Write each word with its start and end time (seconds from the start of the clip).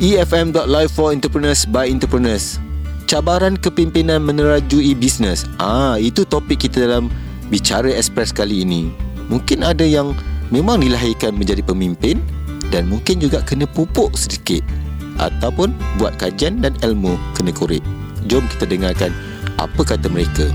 EFM.live 0.00 0.88
for 0.88 1.12
entrepreneurs 1.12 1.68
by 1.68 1.84
entrepreneurs. 1.84 2.56
Cabaran 3.04 3.60
kepimpinan 3.60 4.24
menerajui 4.24 4.96
bisnes. 4.96 5.44
Ah, 5.60 6.00
itu 6.00 6.24
topik 6.24 6.64
kita 6.64 6.88
dalam 6.88 7.12
Bicara 7.52 7.92
Express 7.92 8.32
kali 8.32 8.64
ini. 8.64 8.88
Mungkin 9.28 9.60
ada 9.60 9.84
yang 9.84 10.16
memang 10.48 10.80
dilahirkan 10.80 11.36
menjadi 11.36 11.60
pemimpin 11.60 12.16
dan 12.72 12.88
mungkin 12.88 13.20
juga 13.20 13.44
kena 13.44 13.68
pupuk 13.68 14.16
sedikit 14.16 14.64
ataupun 15.20 15.76
buat 16.00 16.16
kajian 16.16 16.64
dan 16.64 16.72
ilmu 16.80 17.20
kena 17.36 17.52
korek. 17.52 17.84
Jom 18.24 18.48
kita 18.56 18.72
dengarkan 18.72 19.12
apa 19.60 19.84
kata 19.84 20.08
mereka. 20.08 20.48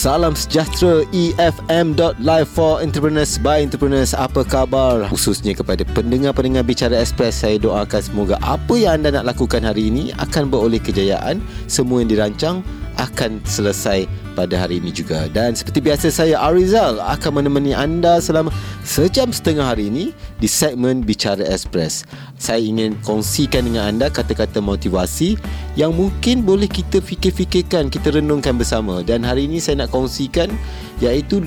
Salam 0.00 0.32
sejahtera 0.32 1.04
EFM.live 1.12 2.48
for 2.48 2.80
entrepreneurs 2.80 3.36
by 3.36 3.60
entrepreneurs. 3.60 4.16
Apa 4.16 4.48
khabar? 4.48 5.04
Khususnya 5.12 5.52
kepada 5.52 5.84
pendengar-pendengar 5.92 6.64
Bicara 6.64 6.96
Express, 6.96 7.44
saya 7.44 7.60
doakan 7.60 8.00
semoga 8.00 8.40
apa 8.40 8.80
yang 8.80 9.04
anda 9.04 9.20
nak 9.20 9.36
lakukan 9.36 9.60
hari 9.60 9.92
ini 9.92 10.08
akan 10.16 10.48
beroleh 10.48 10.80
kejayaan. 10.80 11.44
Semua 11.68 12.00
yang 12.00 12.16
dirancang 12.16 12.64
akan 12.98 13.42
selesai 13.46 14.08
pada 14.34 14.54
hari 14.56 14.80
ini 14.80 14.90
juga 14.90 15.28
dan 15.30 15.52
seperti 15.52 15.84
biasa 15.84 16.06
saya 16.08 16.40
Arizal 16.40 16.98
akan 16.98 17.42
menemani 17.42 17.76
anda 17.76 18.18
selama 18.18 18.50
sejam 18.82 19.30
setengah 19.30 19.74
hari 19.74 19.92
ini 19.92 20.16
di 20.38 20.48
segmen 20.48 21.04
Bicara 21.04 21.44
Express. 21.46 22.08
Saya 22.40 22.62
ingin 22.62 22.96
kongsikan 23.04 23.68
dengan 23.68 23.94
anda 23.94 24.08
kata-kata 24.08 24.58
motivasi 24.58 25.36
yang 25.76 25.92
mungkin 25.94 26.42
boleh 26.42 26.66
kita 26.66 26.98
fikir-fikirkan, 26.98 27.92
kita 27.92 28.16
renungkan 28.16 28.56
bersama 28.56 29.04
dan 29.04 29.22
hari 29.22 29.46
ini 29.46 29.62
saya 29.62 29.84
nak 29.84 29.92
kongsikan 29.92 30.48
iaitu 31.04 31.44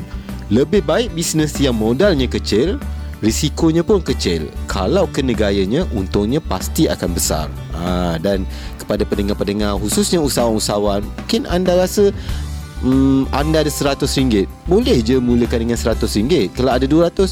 lebih 0.52 0.86
baik 0.86 1.10
bisnes 1.18 1.56
yang 1.58 1.74
modalnya 1.74 2.30
kecil 2.30 2.78
risikonya 3.24 3.82
pun 3.88 4.04
kecil. 4.04 4.52
Kalau 4.68 5.08
kena 5.08 5.32
gayanya, 5.32 5.88
untungnya 5.96 6.44
pasti 6.44 6.92
akan 6.92 7.10
besar. 7.16 7.48
Ha, 7.72 8.20
dan 8.20 8.44
kepada 8.76 9.08
pendengar-pendengar, 9.08 9.80
khususnya 9.80 10.20
usahawan-usahawan, 10.20 11.08
mungkin 11.08 11.48
anda 11.48 11.80
rasa 11.80 12.12
hmm, 12.84 13.32
anda 13.32 13.64
ada 13.64 13.72
RM100. 13.72 14.46
Boleh 14.68 15.00
je 15.00 15.18
mulakan 15.18 15.66
dengan 15.66 15.80
RM100. 15.80 16.52
Kalau 16.52 16.72
ada 16.76 16.84
RM200, 16.84 17.32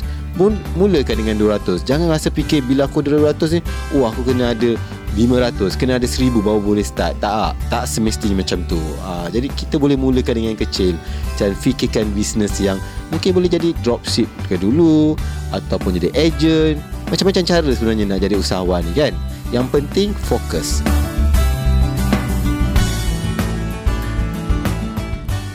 mulakan 0.80 1.16
dengan 1.20 1.36
RM200. 1.38 1.84
Jangan 1.84 2.08
rasa 2.08 2.32
fikir 2.32 2.64
bila 2.64 2.88
aku 2.88 3.04
ada 3.04 3.20
RM200 3.20 3.60
ni, 3.60 3.62
oh 4.00 4.08
aku 4.08 4.32
kena 4.32 4.56
ada 4.56 4.80
RM500, 5.12 5.76
kena 5.76 6.00
ada 6.00 6.08
RM1000 6.08 6.36
baru 6.40 6.64
boleh 6.64 6.86
start. 6.88 7.20
Tak, 7.20 7.60
tak 7.68 7.84
semestinya 7.84 8.40
macam 8.40 8.64
tu. 8.64 8.80
Ha, 9.04 9.28
jadi 9.28 9.52
kita 9.52 9.76
boleh 9.76 10.00
mulakan 10.00 10.40
dengan 10.40 10.56
kecil 10.56 10.96
dan 11.36 11.52
fikirkan 11.52 12.08
bisnes 12.16 12.56
yang 12.64 12.80
mungkin 13.12 13.36
boleh 13.36 13.52
jadi 13.52 13.76
dropship 13.84 14.32
ke 14.48 14.56
dulu 14.56 15.20
ataupun 15.52 16.00
jadi 16.00 16.16
agent. 16.16 16.80
Macam-macam 17.12 17.44
cara 17.44 17.68
sebenarnya 17.76 18.08
nak 18.08 18.24
jadi 18.24 18.36
usahawan 18.40 18.88
ni 18.88 18.94
kan. 18.96 19.12
Yang 19.52 19.68
penting 19.68 20.16
fokus. 20.32 20.80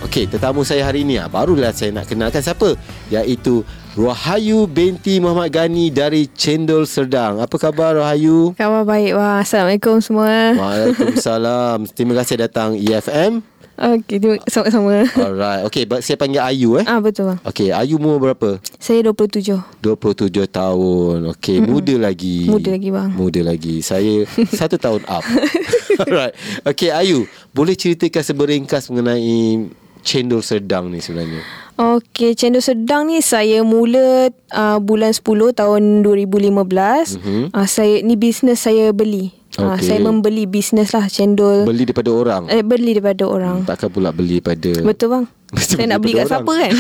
Okey, 0.05 0.29
tetamu 0.29 0.65
saya 0.65 0.85
hari 0.85 1.05
ini 1.05 1.17
ah 1.17 1.29
barulah 1.33 1.73
saya 1.73 1.97
nak 1.97 2.09
kenalkan 2.09 2.45
siapa 2.45 2.77
iaitu 3.09 3.65
Rohayu 3.97 4.69
binti 4.69 5.17
Muhammad 5.25 5.49
Gani 5.49 5.89
dari 5.89 6.29
Cendol 6.29 6.85
Serdang. 6.85 7.41
Apa 7.41 7.57
khabar 7.57 7.97
Rohayu? 7.97 8.53
Khabar 8.53 8.85
baik. 8.85 9.17
Wah, 9.17 9.41
Assalamualaikum 9.41 10.05
semua. 10.05 10.53
Waalaikumsalam. 10.53 11.89
Terima 11.97 12.13
kasih 12.21 12.45
datang 12.45 12.77
EFM. 12.77 13.41
Okey, 13.77 14.41
sama-sama. 14.53 15.01
Alright. 15.17 15.65
Okey, 15.65 15.89
saya 16.05 16.21
panggil 16.21 16.45
Ayu 16.45 16.77
eh. 16.77 16.85
Ah, 16.85 17.01
betul 17.01 17.33
bang. 17.33 17.41
Okey, 17.49 17.73
Ayu 17.73 17.97
umur 17.97 18.21
berapa? 18.21 18.61
Saya 18.77 19.01
27. 19.01 19.65
27 19.81 20.45
tahun. 20.45 21.33
Okey, 21.33 21.65
muda 21.65 21.97
lagi. 21.97 22.53
Muda 22.53 22.77
lagi 22.77 22.89
bang. 22.93 23.11
Muda 23.17 23.41
lagi. 23.49 23.81
Saya 23.81 24.29
satu 24.61 24.77
tahun 24.77 25.09
up. 25.09 25.25
Alright. 26.05 26.37
Okey, 26.69 26.93
Ayu, 26.93 27.25
boleh 27.57 27.73
ceritakan 27.73 28.21
seberingkas 28.21 28.93
mengenai 28.93 29.73
cendol 30.07 30.39
sedang 30.47 30.87
ni 30.95 31.03
sebenarnya? 31.03 31.43
Okey, 31.77 32.39
cendol 32.39 32.63
sedang 32.63 33.11
ni 33.11 33.19
saya 33.19 33.67
mula 33.67 34.31
uh, 34.55 34.79
bulan 34.79 35.11
10 35.11 35.27
tahun 35.59 35.83
2015. 36.07 37.19
Mm-hmm. 37.19 37.43
Uh, 37.51 37.67
saya 37.67 38.01
ni 38.07 38.15
bisnes 38.15 38.63
saya 38.63 38.95
beli. 38.95 39.35
Okay. 39.59 39.67
Uh, 39.67 39.79
saya 39.83 39.99
membeli 39.99 40.47
bisnes 40.47 40.95
lah 40.95 41.11
cendol. 41.11 41.67
Beli 41.67 41.83
daripada 41.83 42.15
orang? 42.15 42.43
Eh, 42.47 42.63
beli 42.63 42.95
daripada 42.95 43.27
orang. 43.27 43.67
Hmm, 43.67 43.69
takkan 43.69 43.91
pula 43.91 44.15
beli 44.15 44.39
pada... 44.39 44.71
Betul 44.87 45.09
bang. 45.11 45.25
Saya 45.63 45.87
nak 45.95 46.03
beli 46.03 46.19
kat 46.19 46.27
orang. 46.27 46.43
siapa 46.43 46.53
kan? 46.59 46.75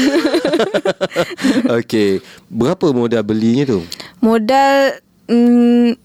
Okey. 1.82 2.18
Berapa 2.50 2.86
modal 2.94 3.22
belinya 3.26 3.64
tu? 3.66 3.80
Modal... 4.22 5.02
Mm, 5.26 5.98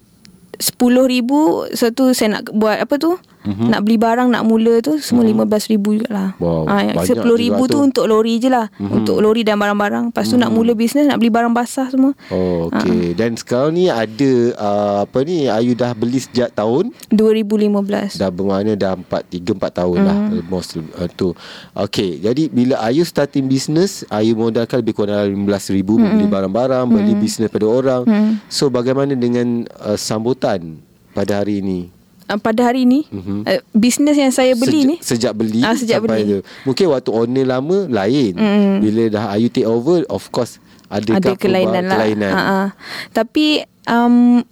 RM10,000 0.61 1.31
Satu 1.73 2.13
saya 2.13 2.39
nak 2.39 2.53
buat 2.53 2.77
apa 2.77 2.95
tu 3.01 3.17
mm-hmm. 3.45 3.67
Nak 3.69 3.79
beli 3.85 3.97
barang 3.97 4.27
Nak 4.29 4.43
mula 4.45 4.73
tu 4.81 4.97
Semua 5.01 5.25
mm-hmm. 5.25 5.47
RM15,000 5.49 5.77
jugalah 5.81 6.29
wow, 6.37 6.63
ha, 6.69 6.75
RM10,000 6.95 7.57
tu, 7.57 7.65
tu 7.67 7.77
untuk 7.81 8.05
lori 8.05 8.35
je 8.37 8.49
lah 8.49 8.67
mm-hmm. 8.69 8.97
Untuk 9.01 9.17
lori 9.21 9.41
dan 9.41 9.57
barang-barang 9.57 10.13
Lepas 10.13 10.25
tu 10.29 10.35
mm-hmm. 10.35 10.43
nak 10.45 10.51
mula 10.51 10.71
bisnes 10.77 11.05
Nak 11.09 11.17
beli 11.17 11.31
barang 11.33 11.53
basah 11.53 11.87
semua 11.89 12.13
oh, 12.33 12.69
Okay 12.69 13.13
ha. 13.13 13.17
Dan 13.17 13.37
sekarang 13.37 13.73
ni 13.77 13.85
ada 13.89 14.31
uh, 14.57 14.95
Apa 15.05 15.25
ni 15.25 15.47
Ayu 15.49 15.73
dah 15.73 15.91
beli 15.93 16.19
sejak 16.21 16.53
tahun 16.53 16.93
2015 17.13 18.17
Dah 18.21 18.29
bermakna 18.29 18.73
dah 18.77 18.93
4, 18.97 19.07
3-4 19.07 19.79
tahun 19.79 19.97
mm-hmm. 19.97 20.07
lah 20.07 20.17
mhm. 20.17 20.43
Most 20.49 20.77
uh, 20.77 21.09
tu 21.11 21.33
Okay 21.73 22.21
Jadi 22.21 22.49
bila 22.49 22.81
Ayu 22.85 23.05
starting 23.05 23.49
business 23.49 24.05
Ayu 24.09 24.37
modalkan 24.37 24.81
lebih 24.81 24.97
kurang 24.97 25.17
RM15,000 25.29 25.81
mm-hmm. 25.81 26.11
Beli 26.17 26.25
barang-barang 26.29 26.85
mm-hmm. 26.87 27.01
Beli 27.01 27.13
bisnes 27.17 27.49
pada 27.49 27.67
orang 27.67 28.03
mm-hmm. 28.05 28.33
So 28.49 28.69
bagaimana 28.69 29.13
dengan 29.17 29.65
uh, 29.81 29.97
Sambutan 29.97 30.81
pada 31.11 31.43
hari 31.43 31.59
ini 31.59 32.00
uh, 32.29 32.39
pada 32.41 32.69
hari 32.69 32.85
ini 32.85 33.07
mm-hmm. 33.09 33.39
uh, 33.47 33.61
bisnes 33.73 34.17
yang 34.17 34.33
saya 34.33 34.53
beli 34.53 34.83
sejak, 34.83 34.89
ni 34.89 34.95
sejak 35.01 35.33
beli 35.33 35.61
uh, 35.63 35.75
sejak 35.77 35.99
beli 36.03 36.23
tu. 36.23 36.39
mungkin 36.67 36.85
waktu 36.91 37.09
owner 37.09 37.45
lama 37.47 37.77
lain 37.89 38.33
mm. 38.37 38.75
bila 38.83 39.03
dah 39.09 39.23
Ayu 39.33 39.47
take 39.49 39.65
over 39.65 40.05
of 40.11 40.27
course 40.29 40.61
ada, 40.91 41.23
ada 41.23 41.31
kelainan 41.39 41.87
lah 41.87 41.97
kelainan. 41.97 42.33
Uh-huh. 42.35 42.67
tapi 43.15 43.63
um, 43.87 44.43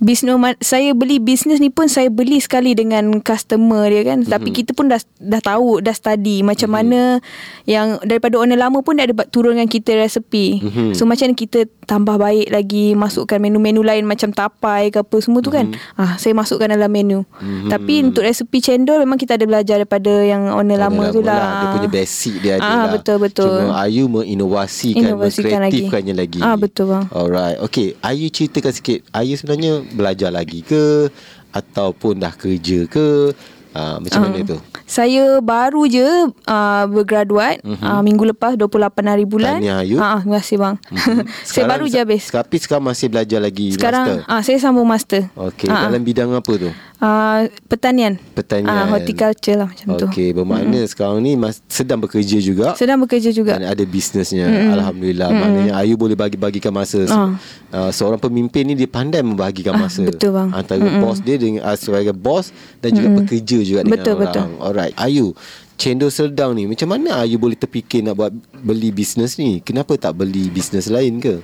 bisnes 0.00 0.32
saya 0.64 0.96
beli 0.96 1.20
bisnes 1.20 1.60
ni 1.60 1.68
pun 1.68 1.84
saya 1.84 2.08
beli 2.08 2.40
sekali 2.40 2.72
dengan 2.72 3.20
customer 3.20 3.84
dia 3.92 4.02
kan 4.08 4.24
mm-hmm. 4.24 4.32
tapi 4.32 4.48
kita 4.48 4.72
pun 4.72 4.88
dah 4.88 4.96
dah 5.20 5.44
tahu 5.44 5.84
dah 5.84 5.92
study 5.92 6.40
macam 6.40 6.72
mm-hmm. 6.72 6.88
mana 6.88 7.20
yang 7.68 8.00
daripada 8.00 8.40
owner 8.40 8.56
lama 8.56 8.80
pun 8.80 8.96
dia 8.96 9.04
ada 9.04 9.28
turunkan 9.28 9.68
kita 9.68 10.00
resepi 10.00 10.64
mm-hmm. 10.64 10.90
so 10.96 11.04
macam 11.04 11.36
kita 11.36 11.68
tambah 11.84 12.16
baik 12.16 12.48
lagi 12.48 12.96
masukkan 12.96 13.36
menu-menu 13.36 13.84
lain 13.84 14.08
macam 14.08 14.32
tapai 14.32 14.88
ke 14.88 15.04
apa 15.04 15.16
semua 15.20 15.44
tu 15.44 15.52
mm-hmm. 15.52 15.76
kan 15.76 16.00
ah 16.00 16.16
saya 16.16 16.32
masukkan 16.32 16.72
dalam 16.72 16.88
menu 16.88 17.20
mm-hmm. 17.20 17.68
tapi 17.68 18.00
untuk 18.00 18.24
resepi 18.24 18.64
cendol 18.64 19.04
memang 19.04 19.20
kita 19.20 19.36
ada 19.36 19.44
belajar 19.44 19.76
daripada 19.84 20.24
yang 20.24 20.48
owner 20.48 20.80
lama, 20.80 21.12
lama 21.12 21.12
tu 21.12 21.20
lah. 21.20 21.36
lah 21.36 21.52
dia 21.60 21.68
punya 21.76 21.90
basic 21.92 22.34
dia 22.40 22.52
ada 22.56 22.64
ah, 22.64 22.72
lah 22.72 22.88
betul 22.96 23.16
betul 23.20 23.68
cuma 23.68 23.84
Ayu 23.84 24.08
menginovasikan 24.08 25.12
mengkreatifkannya 25.20 26.14
lagi. 26.16 26.40
lagi 26.40 26.48
ah 26.48 26.56
betul 26.56 26.88
bang 26.88 27.04
alright 27.12 27.60
okay 27.60 27.92
Ayu 28.00 28.32
ceritakan 28.32 28.69
sikit. 28.74 29.04
Ayu 29.14 29.34
sebenarnya 29.36 29.82
belajar 29.94 30.30
lagi 30.32 30.64
ke? 30.64 31.10
Ataupun 31.50 32.22
dah 32.22 32.34
kerja 32.34 32.86
ke? 32.86 33.34
Uh, 33.70 34.02
macam 34.02 34.18
uh, 34.18 34.24
mana 34.26 34.42
tu? 34.42 34.58
saya 34.90 35.38
baru 35.38 35.86
je 35.86 36.02
uh, 36.26 36.84
bergraduat 36.90 37.62
uh-huh. 37.62 37.78
uh, 37.78 38.02
minggu 38.02 38.34
lepas 38.34 38.58
28 38.58 39.06
hari 39.06 39.22
bulan. 39.22 39.62
Tahniah 39.62 39.86
Ayu 39.86 40.02
uh, 40.02 40.18
terima 40.18 40.42
kasih 40.42 40.56
bang. 40.58 40.74
Uh-huh. 40.90 41.22
saya 41.54 41.64
baru 41.70 41.86
je 41.86 41.98
habis. 42.02 42.26
tapi 42.26 42.58
sekarang 42.58 42.90
masih 42.90 43.06
belajar 43.06 43.38
lagi 43.38 43.78
sekarang, 43.78 44.02
master? 44.02 44.18
sekarang 44.26 44.34
uh, 44.34 44.42
saya 44.42 44.58
sambung 44.58 44.88
master. 44.90 45.22
Okey 45.38 45.70
uh, 45.70 45.86
dalam 45.86 46.02
bidang 46.02 46.34
apa 46.34 46.52
tu 46.58 46.74
Uh, 47.00 47.48
pertanian 47.64 48.20
Pertanian 48.36 48.68
uh, 48.68 48.92
Horticulture 48.92 49.56
lah 49.56 49.72
macam 49.72 49.96
okay, 49.96 49.96
tu 49.96 50.06
Okey 50.12 50.28
Bermakna 50.36 50.84
mm-hmm. 50.84 50.92
sekarang 50.92 51.24
ni 51.24 51.32
mas, 51.32 51.64
Sedang 51.64 51.96
bekerja 51.96 52.36
juga 52.44 52.76
Sedang 52.76 53.00
bekerja 53.00 53.32
juga 53.32 53.56
Dan 53.56 53.72
ada 53.72 53.84
bisnesnya 53.88 54.44
mm-hmm. 54.44 54.76
Alhamdulillah 54.76 55.28
mm-hmm. 55.32 55.48
Maknanya 55.48 55.72
Ayu 55.80 55.96
boleh 55.96 56.12
bagi-bagikan 56.12 56.68
masa 56.68 57.00
uh. 57.08 57.32
Uh, 57.72 57.88
Seorang 57.88 58.20
pemimpin 58.20 58.68
ni 58.68 58.76
Dia 58.76 58.84
pandai 58.84 59.24
membahagikan 59.24 59.80
masa 59.80 60.04
uh, 60.04 60.12
Betul 60.12 60.36
bang 60.36 60.52
Antara 60.52 60.76
mm-hmm. 60.76 61.00
bos 61.00 61.18
dia 61.24 61.40
dengan, 61.40 61.64
uh, 61.64 61.76
Sebagai 61.80 62.12
bos 62.12 62.52
Dan 62.84 62.92
juga 62.92 63.08
mm-hmm. 63.08 63.20
pekerja 63.24 63.58
juga 63.64 63.80
Dengan 63.80 63.96
betul, 63.96 64.14
orang 64.20 64.28
Betul 64.28 64.48
Alright 64.60 64.94
Ayu 65.00 65.26
Cendol 65.80 66.12
Serdang 66.12 66.52
ni 66.52 66.68
Macam 66.68 66.92
mana 66.92 67.24
Ayu 67.24 67.40
boleh 67.40 67.56
terfikir 67.56 68.04
Nak 68.04 68.12
buat 68.12 68.32
Beli 68.60 68.92
bisnes 68.92 69.40
ni 69.40 69.64
Kenapa 69.64 69.96
tak 69.96 70.20
beli 70.20 70.52
bisnes 70.52 70.92
lain 70.92 71.16
ke 71.16 71.40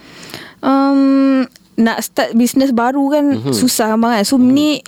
um, 0.60 1.48
Nak 1.80 1.98
start 2.04 2.36
bisnes 2.36 2.76
baru 2.76 3.08
kan 3.08 3.24
mm-hmm. 3.40 3.56
Susah 3.56 3.96
bang 3.96 4.20
kan 4.20 4.24
So 4.28 4.36
mm-hmm. 4.36 4.52
ni 4.52 4.84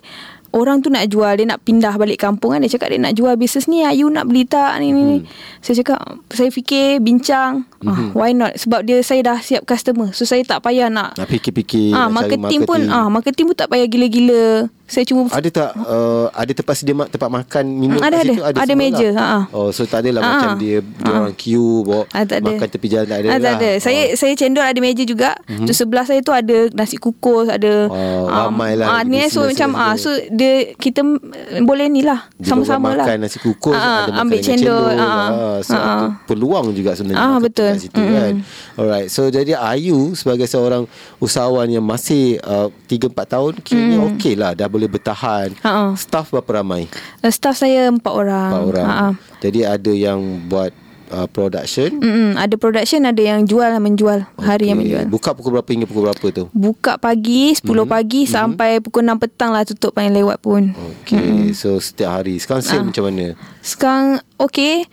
Orang 0.48 0.80
tu 0.80 0.88
nak 0.88 1.04
jual 1.12 1.36
Dia 1.36 1.44
nak 1.44 1.60
pindah 1.60 1.94
balik 2.00 2.16
kampung 2.16 2.56
kan. 2.56 2.60
Dia 2.64 2.72
cakap 2.72 2.94
dia 2.94 3.00
nak 3.00 3.14
jual 3.14 3.36
bisnes 3.36 3.68
ni 3.68 3.84
Ayu 3.84 4.08
nak 4.08 4.24
beli 4.30 4.48
tak? 4.48 4.80
Ni, 4.80 4.92
ni. 4.94 5.20
Hmm. 5.20 5.28
Saya 5.60 5.84
cakap 5.84 6.00
Saya 6.32 6.48
fikir 6.48 7.04
Bincang. 7.04 7.68
Hmm. 7.84 7.88
ah, 7.88 8.00
Why 8.16 8.32
not? 8.32 8.56
Sebab 8.56 8.86
dia 8.88 9.04
saya 9.04 9.20
dah 9.22 9.38
siap 9.42 9.68
customer. 9.68 10.14
So 10.16 10.24
saya 10.24 10.40
tak 10.46 10.64
payah 10.64 10.88
nak 10.88 11.20
Nak 11.20 11.28
fikir-fikir 11.28 11.92
ah, 11.92 12.08
marketing, 12.08 12.40
marketing 12.46 12.62
pun 12.64 12.80
ah, 12.88 13.08
Marketing 13.12 13.46
pun 13.52 13.56
tak 13.56 13.68
payah 13.68 13.86
gila-gila 13.90 14.72
Saya 14.88 15.04
cuma 15.04 15.28
Ada 15.28 15.48
tak 15.48 15.70
uh, 15.76 16.32
Ada 16.32 16.52
tempat 16.54 16.74
sedia 16.74 16.96
Tempat 17.04 17.28
makan 17.28 17.64
Minum 17.68 18.00
Ada, 18.00 18.16
kat 18.16 18.24
situ? 18.26 18.42
ada. 18.42 18.56
Ada 18.58 18.72
meja, 18.72 19.08
lah. 19.10 19.20
ha-ha. 19.36 19.40
Oh 19.52 19.68
so 19.68 19.84
tak 19.84 20.02
adalah 20.02 20.20
Ha-ha. 20.20 20.32
Macam 20.34 20.50
dia 20.56 20.80
Dia 20.80 21.12
orang 21.12 21.34
queue 21.34 21.84
bawa, 21.84 22.02
Ah, 22.10 22.24
tak 22.24 22.40
ada. 22.40 22.48
Makan 22.50 22.68
tepi 22.68 22.86
jalan 22.88 23.06
Tak 23.06 23.18
ada 23.18 23.28
lah 23.28 23.36
tak 23.38 23.54
ada. 23.54 23.70
Saya 23.78 24.00
oh. 24.02 24.16
saya 24.16 24.32
cendol 24.32 24.64
ada 24.64 24.78
meja 24.78 25.04
juga. 25.04 25.36
Mm-hmm. 25.44 25.66
Tu 25.66 25.72
sebelah 25.72 26.04
saya 26.04 26.20
tu 26.20 26.32
ada 26.32 26.56
nasi 26.72 26.96
kukus, 26.96 27.46
ada 27.46 27.86
Oh, 27.86 28.26
ah, 28.26 28.48
ramai 28.48 28.74
lah 28.74 28.86
Ah, 28.90 29.00
ni 29.02 29.20
so 29.26 29.44
macam 29.44 29.70
ah 29.74 29.94
so 29.94 30.08
dia 30.28 30.72
kita 30.74 31.00
mm, 31.00 31.62
boleh 31.62 31.86
ni 31.86 32.00
lah 32.00 32.24
sama-sama 32.40 32.94
lah. 32.94 33.04
makan 33.04 33.16
nasi 33.20 33.38
kukus 33.38 33.74
Ah, 33.74 34.08
ada 34.08 34.10
makan 34.10 34.22
ambil 34.24 34.38
cendol. 34.40 34.88
cendol 34.88 34.96
ah, 34.98 35.28
ah, 35.28 35.56
so 35.60 35.74
ah. 35.74 36.08
peluang 36.24 36.66
juga 36.72 36.92
sebenarnya 36.92 37.20
marketing 37.20 37.44
betul. 37.44 37.68
kat 37.68 37.78
situ 37.78 38.00
kan 38.00 38.32
alright 38.74 39.08
so 39.08 39.28
jadi 39.28 39.52
Ayu 39.54 40.14
sebagai 40.14 40.46
seorang 40.46 40.88
usahawan 41.18 41.68
yang 41.68 41.82
masih 41.82 42.40
uh, 42.40 42.72
3 42.86 43.10
4 43.10 43.14
tahun 43.28 43.52
kiranya 43.60 43.86
Mm. 43.98 44.14
okey 44.14 44.34
lah 44.34 44.52
dah 44.52 44.68
boleh 44.78 44.88
bertahan 44.88 45.48
Ah, 45.60 45.68
ah. 45.68 45.90
staff 45.94 46.30
berapa 46.30 46.50
ramai 46.56 46.86
Uh, 47.18 47.28
staff 47.28 47.58
saya 47.58 47.86
empat 47.88 48.12
orang. 48.12 48.48
empat 48.48 48.62
orang 48.64 48.86
ah. 48.86 49.12
jadi 49.38 49.60
ada 49.72 49.90
yang 49.90 50.18
buat 50.46 50.70
uh, 51.08 51.26
production 51.26 51.98
Mm-mm, 51.98 52.36
ada 52.36 52.54
production, 52.54 53.02
ada 53.02 53.18
yang 53.18 53.42
jual 53.42 53.66
menjual. 53.76 54.22
Hari 54.36 54.64
yang 54.66 54.78
menjual. 54.78 55.08
buka 55.08 55.32
pukul 55.32 55.56
berapa 55.56 55.66
hingga 55.66 55.84
pukul 55.84 56.06
berapa 56.06 56.26
tu 56.30 56.44
Buka 56.52 56.94
pagi 56.96 57.50
10 57.52 57.64
mm-hmm. 57.64 57.84
pagi 57.86 58.20
sampai 58.24 58.70
pukul 58.78 59.02
6 59.02 59.18
petang 59.18 59.50
lah 59.50 59.62
tutup 59.62 59.90
paling 59.90 60.12
lewat 60.12 60.38
pun. 60.38 60.70
Okey, 61.02 61.50
so 61.52 61.76
setiap 61.78 62.12
hari. 62.14 62.36
Sekarang 62.36 62.60
sale 62.60 62.78
Ah. 62.78 62.86
macam 62.86 63.04
mana? 63.04 63.26
Sekarang 63.60 64.06
okey. 64.38 64.84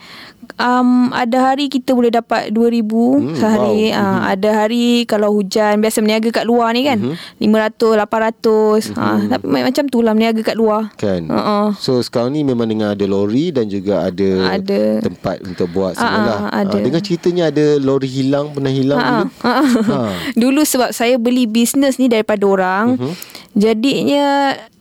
Um, 0.55 0.89
ada 1.11 1.51
hari 1.51 1.67
kita 1.67 1.91
boleh 1.91 2.09
dapat 2.09 2.49
2000 2.49 2.85
Hmm, 3.15 3.33
sehari. 3.33 3.89
wow. 3.89 3.97
Uh, 3.97 4.19
ada 4.29 4.49
hari 4.55 4.85
kalau 5.03 5.31
hujan 5.31 5.77
biasa 5.77 5.99
berniaga 5.99 6.29
kat 6.31 6.43
luar 6.43 6.71
ni 6.71 6.83
kan. 6.83 6.97
Mhm. 7.01 7.15
500 7.39 7.95
800. 7.95 8.91
Uh, 8.91 9.19
tapi 9.27 9.43
macam 9.47 9.83
tu 9.85 9.99
lah 9.99 10.11
berniaga 10.11 10.41
kat 10.41 10.55
luar. 10.55 10.89
Kan? 10.95 11.25
Uh-uh. 11.25 11.73
So 11.75 11.99
sekarang 11.99 12.31
ni 12.31 12.41
memang 12.41 12.67
dengan 12.67 12.91
ada 12.91 13.03
lori 13.03 13.49
dan 13.49 13.65
juga 13.65 14.03
ada, 14.03 14.29
Ada. 14.51 15.01
tempat 15.01 15.41
untuk 15.41 15.67
buat 15.69 15.93
Ah, 15.93 15.99
semualah. 15.99 16.39
ah, 16.43 16.61
ada. 16.61 16.75
Ah, 16.75 16.81
dengan 16.81 17.01
ceritanya 17.01 17.43
ada 17.47 17.65
lori 17.77 18.07
hilang, 18.07 18.51
pernah 18.51 18.69
hilang 18.69 18.97
Ha, 18.97 19.07
dulu. 19.07 19.27
Ha. 19.91 19.99
Dulu 20.33 20.61
sebab 20.61 20.89
saya 20.91 21.15
beli 21.15 21.45
bisnes 21.45 21.95
ni 21.95 22.05
daripada 22.05 22.43
orang. 22.43 22.95
Mhm. 22.95 23.11
Jadinya 23.55 24.25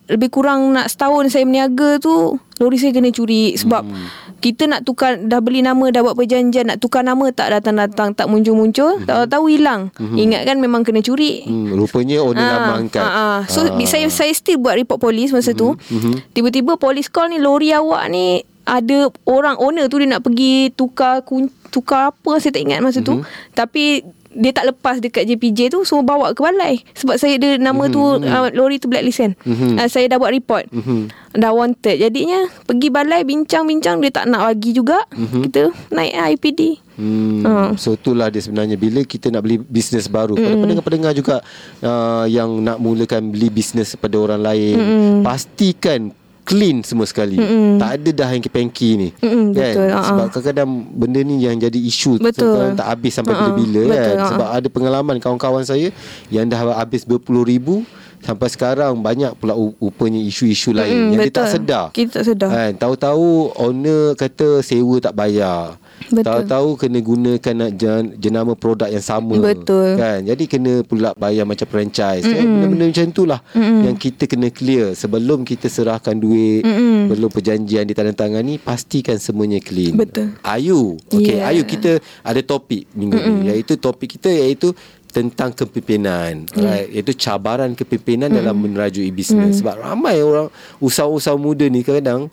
lebih 0.06 0.28
kurang 0.28 0.70
nak 0.70 0.86
setahun 0.86 1.28
saya 1.28 1.42
berniaga 1.42 1.96
tu 1.96 2.36
lori 2.54 2.76
saya 2.76 2.92
kena 2.92 3.08
curi 3.08 3.54
sebab 3.54 3.82
Hmm. 3.82 4.06
kita 4.38 4.66
nak 4.66 4.84
tukar 4.84 5.16
dah 5.16 5.40
beli 5.40 5.58
nama 5.58 5.88
dah 5.88 6.00
buat 6.00 6.12
perjanjian 6.14 6.68
nak 6.68 6.78
tukar 6.78 7.00
nama 7.00 7.24
tak 7.28 7.48
datang-datang 7.50 8.12
tak 8.12 8.26
muncul-muncul 8.26 9.00
tahu-tahu 9.00 9.44
hilang 9.48 9.88
ingat 10.12 10.44
kan 10.44 10.56
memang 10.56 10.82
kena 10.82 11.00
curi 11.00 11.40
Hmm, 11.42 11.72
rupanya 11.74 12.20
owner 12.20 12.36
lama 12.38 12.72
angkat. 12.78 13.00
ah, 13.00 13.08
ah. 13.08 13.38
So 13.46 13.64
Ah. 13.64 13.80
saya 13.82 14.04
saya 14.06 14.30
still 14.30 14.58
buat 14.58 14.76
report 14.76 15.00
polis 15.00 15.30
masa 15.30 15.50
tu. 15.50 15.72
mhm. 15.72 16.20
Tiba-tiba 16.30 16.76
polis 16.76 17.08
call 17.08 17.30
ni 17.30 17.38
lori 17.38 17.70
awak 17.70 18.04
ni 18.06 18.44
ada 18.62 18.96
orang 19.24 19.56
owner 19.56 19.88
tu 19.88 19.96
dia 19.98 20.08
nak 20.10 20.20
pergi 20.20 20.68
tukar 20.70 21.20
kun, 21.20 21.48
tukar 21.68 22.08
apa 22.10 22.32
saya 22.36 22.48
tak 22.50 22.62
ingat 22.62 22.80
masa 22.80 23.00
tu. 23.00 23.24
Tapi 23.50 24.00
dia 24.34 24.50
tak 24.50 24.69
lepas 24.69 24.98
dekat 24.98 25.25
JPJ 25.25 25.70
tu 25.70 25.82
so 25.82 25.98
bawa 26.00 26.31
ke 26.31 26.40
balai. 26.40 26.82
Sebab 26.92 27.16
saya 27.16 27.34
ada 27.34 27.56
nama 27.56 27.86
tu 27.86 27.98
uh, 27.98 28.50
lori 28.50 28.76
tu 28.76 28.86
blacklist 28.86 29.34
Mhm. 29.42 29.78
uh, 29.78 29.86
saya 29.86 30.06
dah 30.06 30.16
buat 30.16 30.31
report. 30.31 30.69
Mhm. 30.69 31.08
dah 31.34 31.50
wanted. 31.50 31.98
Jadinya 31.98 32.46
pergi 32.62 32.88
balai 32.88 33.22
bincang-bincang 33.22 33.98
dia 33.98 34.10
tak 34.12 34.26
nak 34.26 34.44
bagi 34.44 34.70
juga. 34.70 35.02
Kita 35.10 35.70
naik 35.90 36.14
IPD 36.36 36.60
Hmm, 36.94 37.42
Ah. 37.42 37.70
So 37.75 37.98
itulah 37.98 38.31
dia 38.31 38.38
sebenarnya. 38.38 38.75
Bila 38.75 39.02
kita 39.02 39.26
nak 39.26 39.42
beli 39.42 39.58
bisnes 39.58 40.06
baru 40.06 40.38
Pada 40.38 40.54
pendengar-pendengar 40.54 41.10
juga 41.10 41.42
uh, 41.82 42.22
Yang 42.25 42.50
nak 42.60 42.78
mulakan 42.78 43.34
beli 43.34 43.50
bisnes 43.50 43.98
pada 43.98 44.14
orang 44.14 44.38
lain 44.38 44.78
Pastikan 45.26 46.14
clean 46.44 46.81
semua 46.81 47.05
sekali. 47.05 47.41
Tak 47.75 47.91
ada 47.96 48.11
dah 48.14 48.29
hanky-panky 48.29 48.91
ni. 48.94 49.08
Mm-mm, 49.17 49.50
betul, 49.50 49.88
ah, 49.88 50.05
Sebab 50.05 50.26
kadang-kadang 50.31 50.69
benda 50.91 51.20
ni 51.20 51.41
yang 51.41 51.56
jadi 51.56 51.75
isu 51.75 52.20
Betul. 52.20 52.73
Tak 52.75 52.87
habis 52.87 53.12
sampai 53.12 53.32
Ah, 53.32 53.38
bila-bila 53.43 53.82
betul, 53.87 53.96
kan 53.96 54.14
ah. 54.14 54.29
Sebab 54.29 54.49
ada 54.52 54.69
pengalaman 54.69 55.17
kawan-kawan 55.19 55.62
saya 55.62 55.88
Yang 56.29 56.44
dah 56.46 56.61
habis 56.76 57.02
berpuluh 57.02 57.43
ribu 57.43 57.82
Sampai 58.20 58.49
sekarang 58.49 58.96
banyak 58.99 59.37
pula 59.37 59.52
rupanya 59.52 60.17
isu-isu 60.17 60.70
lain 60.70 61.08
Mm, 61.08 61.11
Yang 61.11 61.20
dia 61.20 61.29
tak 61.31 61.43
betul. 61.43 61.55
sedar. 61.55 61.85
Kita 61.91 62.11
tak 62.14 62.25
sedar. 62.25 62.49
kan, 62.49 62.73
Tahu-tahu 62.75 63.29
owner 63.55 64.02
kata 64.14 64.49
sewa 64.61 64.97
tak 64.99 65.12
bayar 65.12 65.76
Betul. 66.12 66.24
Tahu-tahu 66.26 66.68
kena 66.76 66.98
gunakan 67.00 67.54
nak 67.54 67.70
jen, 67.80 68.02
jenama 68.20 68.52
produk 68.52 68.88
yang 68.90 69.04
sama. 69.04 69.40
Betul. 69.40 69.96
kan? 69.96 70.20
Jadi 70.26 70.44
kena 70.44 70.84
pula 70.84 71.16
bayar 71.16 71.48
macam 71.48 71.64
franchise. 71.64 72.24
Kan? 72.26 72.44
Benda-benda 72.44 72.84
macam 72.92 73.06
itulah 73.08 73.40
Yang 73.54 73.96
kita 74.10 74.24
kena 74.28 74.48
clear. 74.52 74.92
Sebelum 74.92 75.46
kita 75.46 75.70
serahkan 75.70 76.16
duit 76.16 76.64
Mm-mm. 76.64 77.08
Belum 77.08 77.30
perjanjian 77.32 77.88
ditandatangani 77.88 78.60
Pastikan 78.60 79.16
semuanya 79.16 79.60
clean. 79.60 79.96
Betul. 79.96 80.36
Ayu. 80.44 81.00
Okay 81.08 81.32
Yeah. 81.34 81.50
Ayu 81.50 81.66
kita 81.66 81.98
ada 82.22 82.40
topik 82.46 82.86
minggu 82.94 83.18
ni. 83.18 83.50
Iaitu 83.50 83.74
topik 83.74 84.14
kita 84.16 84.30
iaitu 84.30 84.70
tentang 85.10 85.50
kepimpinan. 85.54 86.46
Right? 86.54 86.90
Iaitu 86.90 87.14
cabaran 87.18 87.74
kepimpinan 87.74 88.30
dalam 88.30 88.54
menerajui 88.58 89.10
bisnes. 89.10 89.62
Sebab 89.62 89.82
ramai 89.82 90.22
orang 90.22 90.50
Usahawan-usahawan 90.78 91.42
muda 91.42 91.66
ni 91.70 91.82
kadang 91.82 92.30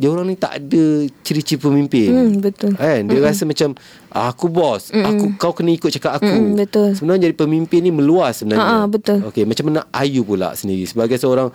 dia 0.00 0.08
orang 0.08 0.24
ni 0.24 0.34
tak 0.34 0.56
ada 0.56 0.84
ciri-ciri 1.20 1.60
pemimpin. 1.60 2.08
Hmm, 2.08 2.32
betul. 2.40 2.72
Kan? 2.72 3.04
Dia 3.04 3.20
rasa 3.20 3.44
macam 3.44 3.76
"Ah, 4.08 4.32
aku 4.32 4.48
bos, 4.48 4.88
aku 4.88 5.36
kau 5.36 5.52
kena 5.52 5.70
ikut 5.70 5.92
cakap 5.92 6.16
aku. 6.16 6.24
Mm-mm, 6.24 6.56
betul. 6.56 6.96
Sebenarnya 6.96 7.28
jadi 7.28 7.36
pemimpin 7.36 7.84
ni 7.84 7.92
meluas 7.92 8.40
sebenarnya. 8.40 8.64
Ha, 8.64 8.76
ha, 8.80 8.88
betul. 8.88 9.20
Okey, 9.28 9.44
macam 9.44 9.68
mana 9.68 9.84
Ayu 9.92 10.24
pula 10.24 10.56
sendiri 10.56 10.88
sebagai 10.88 11.20
seorang 11.20 11.52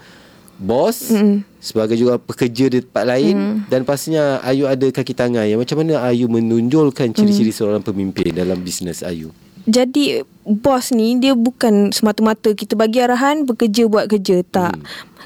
bos, 0.55 1.09
Mm-mm. 1.09 1.41
sebagai 1.57 1.97
juga 1.97 2.15
pekerja 2.15 2.69
di 2.69 2.79
tempat 2.79 3.03
lain 3.03 3.35
dan 3.65 3.81
pastinya 3.81 4.39
Ayu 4.39 4.69
ada 4.69 4.87
kaki 4.87 5.11
tangan 5.11 5.43
yang 5.43 5.57
macam 5.57 5.81
mana 5.81 6.05
Ayu 6.05 6.29
menonjolkan 6.29 7.11
ciri-ciri 7.11 7.49
seorang 7.49 7.81
pemimpin 7.81 8.29
dalam 8.29 8.61
bisnes 8.61 9.01
Ayu. 9.01 9.33
Jadi 9.65 10.21
bos 10.45 10.93
ni 10.93 11.17
dia 11.17 11.33
bukan 11.33 11.89
semata-mata 11.89 12.53
kita 12.53 12.77
bagi 12.77 13.01
arahan 13.01 13.49
bekerja 13.49 13.89
buat 13.89 14.05
kerja 14.09 14.45
tak. 14.45 14.77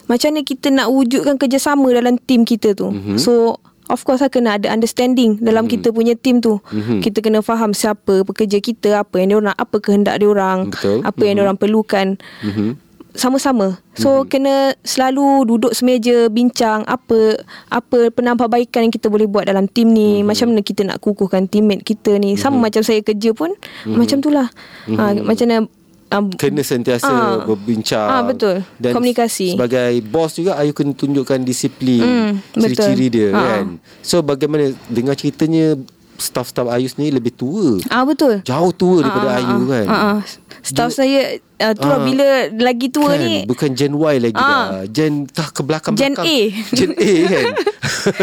Macam 0.07 0.27
mana 0.33 0.41
kita 0.41 0.67
nak 0.73 0.87
wujudkan 0.89 1.35
kerjasama 1.35 1.91
dalam 1.91 2.17
tim 2.17 2.47
kita 2.47 2.73
tu. 2.73 2.89
Mhm. 2.89 3.19
So 3.19 3.59
of 3.89 4.05
course 4.07 4.23
lah 4.23 4.31
kena 4.31 4.55
ada 4.55 4.71
understanding 4.71 5.37
dalam 5.43 5.67
kita 5.69 5.91
punya 5.91 6.15
tim 6.15 6.39
tu. 6.39 6.57
Mhm. 6.71 7.03
Kita 7.03 7.19
kena 7.19 7.43
faham 7.43 7.75
siapa 7.75 8.23
pekerja 8.23 8.57
kita, 8.63 9.03
apa 9.03 9.19
yang 9.19 9.27
dia 9.27 9.37
orang, 9.43 9.55
apa 9.59 9.75
kehendak 9.81 10.15
dia 10.23 10.29
orang, 10.31 10.71
apa 11.03 11.21
yang 11.25 11.35
dia 11.37 11.43
orang 11.43 11.59
perlukan. 11.59 12.15
Mhm. 12.45 12.88
Sama-sama. 13.19 13.77
So 13.99 14.23
hmm. 14.23 14.27
kena 14.31 14.55
selalu 14.81 15.45
duduk 15.45 15.75
semeja 15.75 16.31
bincang 16.31 16.87
apa 16.87 17.43
apa 17.67 18.09
penambahbaikan 18.15 18.87
yang 18.87 18.93
kita 18.95 19.11
boleh 19.11 19.27
buat 19.27 19.45
dalam 19.45 19.67
tim 19.67 19.91
ni, 19.91 20.19
hmm. 20.19 20.25
macam 20.25 20.55
mana 20.55 20.61
kita 20.63 20.87
nak 20.87 21.03
kukuhkan 21.03 21.51
teammate 21.51 21.83
kita 21.83 22.15
ni. 22.17 22.39
Sama 22.39 22.57
macam 22.57 22.79
saya 22.81 23.03
kerja 23.03 23.35
pun 23.35 23.51
hmm. 23.85 23.95
macam 23.99 24.17
itulah. 24.23 24.47
Hmm. 24.87 24.97
Ha 24.97 25.03
macam 25.19 25.45
mana 25.45 25.59
um, 26.15 26.25
Kena 26.33 26.63
sentiasa 26.65 27.09
Ah. 27.09 27.45
berbincang 27.45 28.09
Ah, 28.09 28.21
betul. 28.25 28.65
Dan 28.81 28.93
Komunikasi. 28.97 29.53
Sebagai 29.53 29.93
bos 30.09 30.33
juga 30.33 30.57
Ayu 30.57 30.73
kena 30.73 30.93
tunjukkan 30.97 31.45
disiplin 31.45 32.01
Hmm, 32.01 32.31
Ciri-ciri 32.57 33.07
dia 33.11 33.29
Ah. 33.33 33.61
kan 33.61 33.65
So 34.01 34.25
bagaimana 34.25 34.73
Dengar 34.89 35.13
ceritanya 35.13 35.77
Staff-staff 36.19 36.67
Ayu 36.67 36.85
sendiri 36.85 37.15
lebih 37.15 37.31
tua 37.31 37.79
ah 37.87 38.03
betul. 38.03 38.43
Jauh 38.43 38.69
tua 38.69 39.01
daripada 39.01 39.27
Ah, 39.29 39.37
Ayu 39.37 39.55
ah, 39.55 39.65
kan 39.65 39.85
ah, 39.85 40.03
ah. 40.13 40.19
Staff 40.59 40.91
saya 40.91 41.19
uh, 41.57 41.73
tu 41.73 41.83
lah 41.83 41.95
Ah. 41.95 42.03
bila 42.03 42.27
lagi 42.53 42.87
tua 42.87 43.15
kan? 43.15 43.19
ni 43.19 43.35
Bukan 43.43 43.71
Gen 43.71 43.95
Y 43.95 44.15
lagi 44.19 44.35
Ah. 44.35 44.83
dah 44.83 44.83
Gen 44.85 45.23
tah 45.25 45.47
ke 45.47 45.61
belakang 45.61 45.95
Gen 45.95 46.11
belakang. 46.11 46.27
A. 46.27 46.39
Gen 46.69 46.91
A 46.93 47.11
kan 47.31 47.45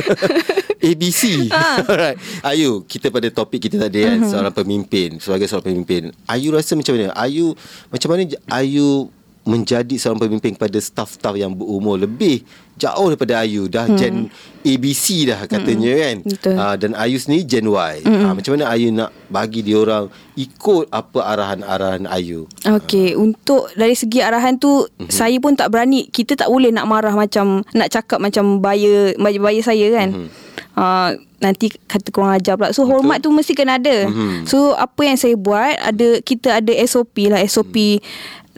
ABC 0.87 1.49
Ah. 1.49 1.81
Alright 1.89 2.17
Ayu 2.43 2.85
Kita 2.85 3.09
pada 3.09 3.27
topik 3.29 3.59
kita 3.63 3.81
tadi 3.81 4.05
kan 4.05 4.19
Mhm. 4.19 4.29
Seorang 4.29 4.55
pemimpin 4.55 5.09
Sebagai 5.17 5.47
seorang 5.47 5.67
pemimpin 5.67 6.03
Ayu 6.27 6.53
rasa 6.53 6.77
macam 6.77 6.93
mana 6.95 7.17
Ayu 7.17 7.57
Macam 7.89 8.09
mana 8.09 8.23
Ayu 8.53 9.09
Menjadi 9.47 9.95
seorang 9.95 10.21
pemimpin 10.21 10.53
Kepada 10.53 10.77
staff-staff 10.77 11.35
yang 11.35 11.55
berumur 11.55 11.95
Lebih 11.97 12.43
Jauh 12.77 13.09
daripada 13.09 13.41
Ayu 13.41 13.71
Dah 13.71 13.89
Gen 13.89 14.29
ABC 14.61 15.25
dah 15.25 15.47
katanya 15.47 15.93
kan 15.97 16.17
Hmm. 16.19 16.29
Betul. 16.29 16.55
Ah, 16.59 16.75
Dan 16.75 16.93
Ayu 16.93 17.17
sendiri 17.17 17.47
Gen 17.47 17.71
Y 17.71 17.95
Ah, 18.05 18.35
Macam 18.35 18.59
mana 18.59 18.67
Ayu 18.69 18.91
nak 18.91 19.15
Bagi 19.31 19.63
dia 19.63 19.79
orang 19.79 20.11
Ikut 20.35 20.91
apa 20.91 21.19
arahan-arahan 21.25 22.05
Ayu 22.11 22.51
Okey, 22.67 23.15
untuk 23.15 23.71
dari 23.73 23.95
segi 23.95 24.21
arahan 24.21 24.59
tu 24.59 24.83
mm-hmm. 24.85 25.09
saya 25.09 25.39
pun 25.39 25.55
tak 25.55 25.71
berani. 25.71 26.11
Kita 26.11 26.35
tak 26.35 26.51
boleh 26.51 26.69
nak 26.69 26.85
marah 26.85 27.15
macam 27.15 27.63
nak 27.73 27.89
cakap 27.89 28.19
macam 28.19 28.59
buyer 28.59 29.15
buyer 29.17 29.63
saya 29.63 29.87
kan. 29.95 30.09
Mm-hmm. 30.13 30.29
Uh, 30.77 31.11
nanti 31.39 31.73
kata 31.73 32.09
kurang 32.11 32.35
ajar 32.35 32.57
pula. 32.57 32.73
So 32.73 32.85
Betul. 32.85 32.93
hormat 32.93 33.19
tu 33.21 33.31
mesti 33.31 33.53
kena 33.53 33.79
ada. 33.79 34.09
Mhm. 34.09 34.45
So 34.45 34.75
apa 34.75 35.01
yang 35.05 35.17
saya 35.17 35.37
buat 35.37 35.73
ada 35.73 36.21
kita 36.21 36.61
ada 36.61 36.73
SOP 36.85 37.29
lah 37.29 37.41
SOP 37.45 38.01
mm. 38.01 38.05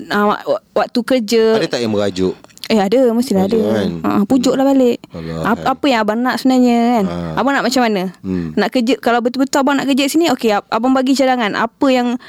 Uh, 0.00 0.25
wak- 0.28 0.45
waktu 0.73 1.00
kerja. 1.02 1.45
Ada 1.57 1.69
tak 1.69 1.81
yang 1.81 1.90
merajuk 1.90 2.35
Eh 2.69 2.76
ada 2.76 3.00
Mestilah 3.11 3.43
Ada 3.43 3.57
ada 3.57 3.61
kan? 3.73 3.90
ha, 4.05 4.11
Pujuk 4.23 4.52
lah 4.52 4.61
balik 4.62 5.00
Alah, 5.09 5.40
apa, 5.49 5.57
kan. 5.59 5.73
apa 5.73 5.85
yang 5.88 6.00
abang 6.05 6.21
nak 6.21 6.37
sebenarnya 6.37 6.76
kan 6.93 7.05
Ha. 7.09 7.17
Abang 7.35 7.52
nak 7.55 7.64
macam 7.64 7.81
mana 7.81 8.02
Hmm. 8.21 8.52
Nak 8.52 8.69
kerja 8.69 8.95
Kalau 8.99 9.19
betul-betul 9.19 9.59
abang 9.59 9.75
nak 9.75 9.88
kerja 9.88 10.05
sini 10.05 10.28
Okey 10.28 10.52
ab- 10.52 10.69
abang 10.69 10.93
bagi 10.93 11.12
cadangan 11.12 11.57
Apa 11.57 11.87
yang 11.88 12.21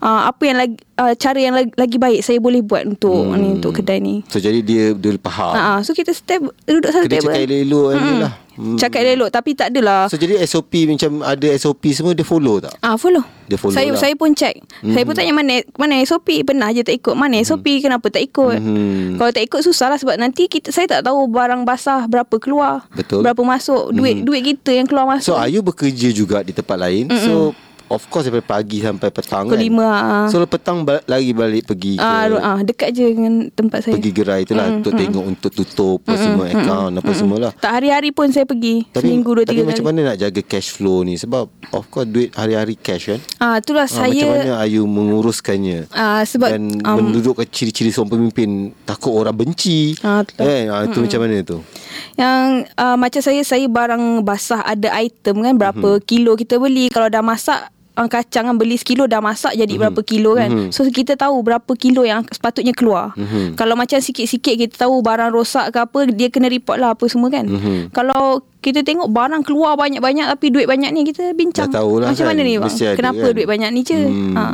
uh, 0.00 0.22
apa 0.28 0.42
yang 0.44 0.58
lagi 0.58 0.76
uh, 0.98 1.14
cara 1.16 1.38
yang 1.38 1.54
lagi, 1.54 1.70
lagi 1.76 1.96
baik 1.96 2.20
saya 2.24 2.38
boleh 2.40 2.60
buat 2.64 2.84
untuk 2.84 3.32
hmm. 3.32 3.36
ni 3.38 3.48
untuk 3.60 3.72
kedai 3.76 3.98
ni. 4.00 4.24
So 4.28 4.40
jadi 4.40 4.60
dia 4.60 4.92
dia 4.96 5.16
faham. 5.20 5.54
Uh, 5.54 5.78
so 5.84 5.92
kita 5.92 6.12
step 6.12 6.42
duduk 6.66 6.90
satu 6.92 7.06
Kena 7.06 7.14
table. 7.20 7.32
cakap 7.32 7.40
elok-elok 7.44 7.92
hmm. 7.96 8.20
lah. 8.20 8.34
Hmm. 8.56 8.80
Cakap 8.80 9.04
elok 9.04 9.28
tapi 9.28 9.52
tak 9.52 9.68
adalah. 9.68 10.08
So 10.08 10.16
jadi 10.16 10.40
SOP 10.48 10.88
macam 10.88 11.20
ada 11.20 11.48
SOP 11.60 11.92
semua 11.92 12.16
dia 12.16 12.24
follow 12.24 12.56
tak? 12.64 12.72
Ah 12.80 12.96
follow. 12.96 13.20
Dia 13.46 13.60
follow 13.60 13.76
saya 13.76 13.92
lah. 13.92 14.00
saya 14.00 14.14
pun 14.16 14.32
check. 14.32 14.56
Mm-hmm. 14.56 14.94
Saya 14.96 15.02
pun 15.04 15.14
tanya 15.14 15.32
mana 15.36 15.54
mana 15.76 15.94
SOP 16.08 16.28
pernah 16.40 16.72
je 16.72 16.80
tak 16.80 16.96
ikut. 16.96 17.12
Mana 17.12 17.36
SOP 17.44 17.68
mm-hmm. 17.68 17.84
kenapa 17.84 18.06
tak 18.08 18.24
ikut? 18.24 18.56
Mhm. 18.56 19.20
Kalau 19.20 19.30
tak 19.30 19.44
ikut 19.44 19.60
susah 19.60 19.92
lah 19.92 19.98
sebab 20.00 20.16
nanti 20.16 20.48
kita 20.48 20.72
saya 20.72 20.88
tak 20.88 21.04
tahu 21.04 21.28
barang 21.28 21.68
basah 21.68 22.08
berapa 22.08 22.32
keluar. 22.40 22.88
Betul. 22.96 23.20
Berapa 23.20 23.44
masuk. 23.44 23.92
Duit 23.92 24.24
duit 24.24 24.40
kita 24.40 24.72
yang 24.72 24.88
keluar 24.88 25.04
masuk. 25.04 25.36
So 25.36 25.40
Ayu 25.40 25.60
bekerja 25.60 26.08
juga 26.16 26.40
di 26.40 26.56
tempat 26.56 26.80
lain. 26.80 27.12
Mm-mm. 27.12 27.24
So 27.28 27.52
of 27.88 28.02
course 28.06 28.24
daripada 28.24 28.46
pagi 28.52 28.78
sampai 28.78 29.08
petang 29.08 29.44
Pukul 29.44 29.54
kan. 29.54 29.62
lima, 29.62 29.86
ah. 29.86 30.26
So 30.26 30.42
petang 30.42 30.82
bal- 30.82 31.04
lagi 31.04 31.30
balik 31.30 31.66
pergi 31.66 31.94
ke 31.94 32.02
Ah, 32.02 32.26
ru- 32.26 32.38
ah, 32.38 32.58
dekat 32.60 32.90
je 32.90 33.06
dengan 33.06 33.34
tempat 33.48 33.78
saya. 33.80 33.94
pergi 33.94 34.10
gerai 34.10 34.42
tu 34.42 34.52
lah 34.52 34.70
untuk 34.72 34.92
tengok 34.92 35.24
untuk 35.24 35.50
tutup 35.50 35.98
mm 36.02 36.14
semua 36.16 36.44
account 36.48 36.92
apa 36.94 37.10
semua 37.12 37.38
lah. 37.40 37.52
Tak 37.54 37.72
hari-hari 37.72 38.10
pun 38.10 38.26
saya 38.28 38.42
pergi. 38.42 38.82
Tapi, 38.88 39.06
seminggu 39.06 39.30
dua 39.32 39.44
tapi 39.44 39.52
tiga 39.56 39.66
macam 39.66 39.84
mana 39.84 40.00
nak 40.04 40.16
jaga 40.18 40.40
cash 40.40 40.70
flow 40.70 41.00
ni 41.00 41.14
Sebab 41.16 41.44
of 41.70 41.84
course 41.86 42.06
duit 42.06 42.30
hari-hari 42.32 42.74
cash 42.74 43.08
kan 43.08 43.20
Ah, 43.36 43.56
itulah 43.56 43.84
ha, 43.84 43.92
saya 43.96 44.10
Macam 44.24 44.36
mana 44.40 44.52
Ayu 44.58 44.82
menguruskannya 44.84 45.78
ah, 45.90 46.22
sebab 46.22 46.48
Dan 46.48 46.62
um, 46.80 46.96
mendudukkan 47.02 47.46
ciri-ciri 47.46 47.88
seorang 47.88 48.12
pemimpin 48.12 48.48
Takut 48.82 49.12
orang 49.12 49.34
benci 49.34 49.94
Ah, 50.00 50.20
betul. 50.20 50.42
kan? 50.42 50.64
ha, 50.66 50.84
Itu 50.84 50.98
macam 51.00 51.20
mana 51.20 51.36
tu 51.40 51.58
Yang 52.14 52.40
uh, 52.74 52.96
macam 52.96 53.20
saya 53.20 53.40
Saya 53.42 53.66
barang 53.66 54.04
basah 54.22 54.62
Ada 54.62 54.88
item 54.98 55.42
kan 55.42 55.54
Berapa 55.54 55.76
Mhm. 55.76 55.92
mm-hmm. 55.94 56.06
kilo 56.06 56.32
kita 56.34 56.56
beli 56.56 56.88
Kalau 56.88 57.06
dah 57.06 57.20
masak 57.20 57.68
uh, 57.96 58.06
Kacang 58.06 58.44
kan 58.44 58.56
beli 58.56 58.76
sekilo 58.76 59.04
Dah 59.04 59.18
masak 59.18 59.52
jadi 59.52 59.64
Mhm. 59.64 59.68
mm-hmm. 59.68 59.80
berapa 59.82 60.00
kilo 60.02 60.30
kan 60.32 60.48
Mhm. 60.48 60.58
mm-hmm. 60.68 60.72
So 60.72 60.86
kita 60.86 61.14
tahu 61.14 61.36
Berapa 61.40 61.72
kilo 61.72 62.02
yang 62.02 62.22
sepatutnya 62.24 62.70
keluar 62.70 63.12
Mhm. 63.12 63.20
mm-hmm. 63.20 63.46
Kalau 63.54 63.74
macam 63.74 63.98
sikit-sikit 63.98 64.54
Kita 64.56 64.74
tahu 64.82 65.00
barang 65.00 65.30
rosak 65.30 65.70
ke 65.70 65.78
apa 65.78 65.98
Dia 66.08 66.28
kena 66.28 66.46
report 66.46 66.76
lah 66.76 66.92
Apa 66.92 67.04
semua 67.06 67.28
kan 67.28 67.44
Mhm. 67.44 67.90
Kalau 67.90 68.40
kita 68.58 68.82
tengok 68.82 69.06
barang 69.06 69.42
keluar 69.42 69.74
banyak-banyak 69.74 70.26
Tapi 70.28 70.46
duit 70.48 70.66
banyak 70.66 70.90
ni 70.90 71.04
Kita 71.04 71.30
bincang 71.32 71.68
Dah 71.68 71.80
tahulah 71.80 72.10
Macam 72.10 72.24
kan, 72.24 72.34
mana 72.34 72.42
ni 72.42 72.54
bang 72.56 72.74
Kenapa 72.92 73.22
kan. 73.22 73.32
duit 73.32 73.46
banyak 73.46 73.70
ni 73.70 73.80
je 73.80 74.00
hmm. 74.00 74.34
ha. 74.34 74.44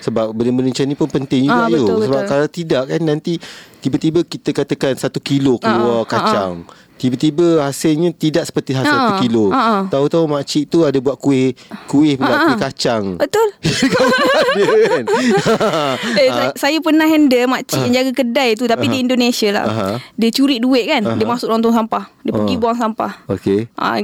Sebab 0.00 0.26
benda-benda 0.30 0.70
macam 0.70 0.84
ni 0.84 0.94
pun 0.94 1.08
penting 1.08 1.42
juga 1.46 1.56
Ah, 1.56 1.66
Ayu 1.66 1.80
betul, 1.80 1.98
Sebab 2.04 2.16
betul. 2.18 2.30
kalau 2.30 2.46
tidak 2.48 2.82
kan 2.86 3.00
nanti 3.02 3.34
Tiba-tiba 3.82 4.22
kita 4.22 4.54
katakan 4.54 4.94
Satu 4.94 5.18
kilo 5.18 5.58
keluar 5.58 6.00
Ah, 6.00 6.00
ah, 6.00 6.06
kacang 6.06 6.54
Tiba-tiba 6.94 7.66
hasilnya 7.66 8.14
tidak 8.14 8.46
seperti 8.46 8.78
hasil 8.78 8.94
satu 8.94 9.26
kilo. 9.26 9.50
ah, 9.50 9.58
ah. 9.58 9.80
Tahu-tahu 9.90 10.22
makcik 10.30 10.70
tu 10.70 10.86
ada 10.86 10.94
buat 11.02 11.18
kuih, 11.18 11.50
kuih 11.90 12.14
pula, 12.14 12.30
Ah, 12.30 12.36
ah. 12.36 12.44
kuih 12.46 12.58
kacang. 12.62 13.04
Betul 13.18 13.48
Dia 14.54 14.66
kan? 14.86 15.04
Eh, 16.22 16.28
Ah. 16.30 16.54
saya, 16.54 16.78
pernah 16.78 17.02
handle 17.02 17.50
makcik 17.50 17.82
yang 17.82 18.06
jaga 18.06 18.12
kedai 18.14 18.54
tu 18.54 18.70
tapi 18.70 18.86
di 18.86 19.02
Indonesia 19.02 19.50
lah. 19.50 19.64
Aha. 19.66 19.88
Dia 20.14 20.30
curi 20.30 20.62
duit 20.62 20.86
kan. 20.86 21.02
Dia 21.18 21.26
masuk 21.26 21.50
dalam 21.50 21.58
tong 21.58 21.74
sampah. 21.74 22.06
Dia 22.22 22.32
pergi 22.32 22.54
Ah. 22.54 22.60
buang 22.60 22.78
sampah. 22.78 23.12
Okey. 23.26 23.66
Ah, 23.74 23.98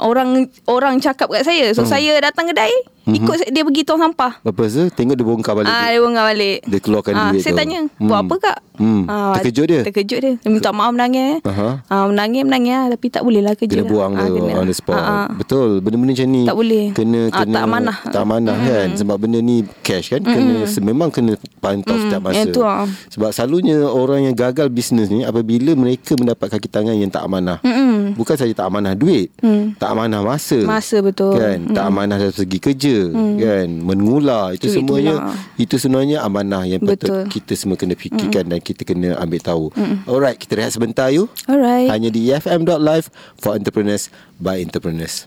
orang 0.00 0.48
orang 0.64 0.96
cakap 0.98 1.28
kat 1.28 1.44
saya. 1.44 1.68
So 1.70 1.84
saya 1.84 2.16
datang 2.16 2.48
kedai, 2.48 2.72
ikut 3.10 3.36
Mhm. 3.38 3.50
dia 3.50 3.62
pergi 3.62 3.82
tong 3.82 3.98
sampah. 3.98 4.32
Lepas 4.40 4.68
tu 4.70 4.84
tengok 4.90 5.14
dia 5.14 5.24
bongkar 5.24 5.54
balik. 5.54 5.68
Ah, 5.68 5.88
dia 5.88 5.98
bongkar 5.98 6.24
balik. 6.26 6.58
Dia 6.62 6.78
keluarkan 6.78 7.12
Ah, 7.12 7.22
duit 7.28 7.40
Saya 7.40 7.52
tu. 7.52 7.58
tanya, 7.58 7.78
buat 7.96 8.18
Hmm. 8.18 8.24
apa 8.24 8.34
kak? 8.38 8.58
Hmm. 8.78 9.02
Terkejut 9.34 9.66
dia? 9.66 9.80
Terkejut 9.82 10.18
dia. 10.18 10.32
Dia 10.36 10.48
minta 10.48 10.70
maaf 10.70 10.92
menangis. 10.92 11.42
Aha. 11.42 11.82
Ah, 11.84 12.04
menangis, 12.06 12.42
menangis 12.42 12.70
lah. 12.70 12.86
Tapi 12.92 13.06
tak 13.08 13.22
boleh 13.22 13.40
lah 13.40 13.52
kerja. 13.52 13.74
Kena 13.74 13.84
buang 13.84 14.12
Ah, 14.14 14.24
tu 14.24 14.34
kena. 14.36 14.52
on 14.54 14.66
the 14.66 14.76
spot. 14.76 14.94
Ah, 14.94 15.02
ah. 15.02 15.26
Betul. 15.30 15.68
Benda-benda 15.80 16.14
macam 16.14 16.28
ni 16.28 16.42
Tak 16.44 16.56
boleh. 16.56 16.84
Kena 16.92 17.20
Ah, 17.24 17.42
kena 17.42 17.52
tak 17.52 17.62
amanah. 17.64 17.96
Tak 18.04 18.20
amanah 18.20 18.56
kan 18.56 18.88
sebab 18.94 19.16
benda 19.18 19.38
ni 19.40 19.56
cash 19.80 20.06
kan 20.08 20.20
kena 20.20 20.54
memang 20.80 21.08
kena 21.08 21.32
pantau 21.58 21.96
setiap 21.96 22.22
masa. 22.22 22.44
Itu 22.44 22.62
ah. 22.62 22.86
Sebab 23.08 23.30
selalunya 23.30 23.82
orang 23.82 24.24
yang 24.24 24.36
gagal 24.36 24.68
bisnes 24.68 25.08
ni 25.08 25.22
apabila 25.22 25.74
mereka 25.74 26.14
mendapat 26.14 26.46
kaki 26.48 26.68
tangan 26.68 26.94
yang 26.94 27.08
tak 27.08 27.20
amanah. 27.20 27.58
Mm-mm. 27.60 28.14
Bukan 28.14 28.34
saja 28.34 28.52
tak 28.52 28.66
amanah 28.66 28.94
duit, 28.94 29.34
tak 29.74 29.88
amanah 29.88 30.22
masa. 30.22 30.58
Masa 30.60 31.00
betul. 31.00 31.34
Kan? 31.34 31.70
Tak 31.70 31.84
amanah 31.84 32.16
dari 32.16 32.30
segi 32.30 32.58
kerja, 32.58 32.94
kan? 33.38 33.68
Mengular 33.78 34.52
itu 34.52 34.66
Itu- 34.66 34.76
semuanya 34.76 35.14
itulah. 35.16 35.36
itu 35.56 35.74
sebenarnya 35.76 36.18
amanah 36.20 36.64
yang 36.64 36.80
patut 36.80 37.08
Betul. 37.08 37.22
kita 37.30 37.52
semua 37.52 37.74
kena 37.74 37.94
fikirkan 37.94 38.44
dan 38.46 38.58
kita 38.58 38.82
kena 38.82 39.16
ambil 39.16 39.40
tahu. 39.40 39.64
Alright, 40.04 40.36
kita 40.36 40.56
rehat 40.56 40.72
sebentar 40.72 41.08
you. 41.08 41.26
Alright. 41.44 41.88
Hanya 41.88 42.08
di 42.08 42.26
EFM.live 42.26 43.06
for 43.36 43.54
entrepreneurs 43.54 44.08
by 44.36 44.58
entrepreneurs. 44.58 45.26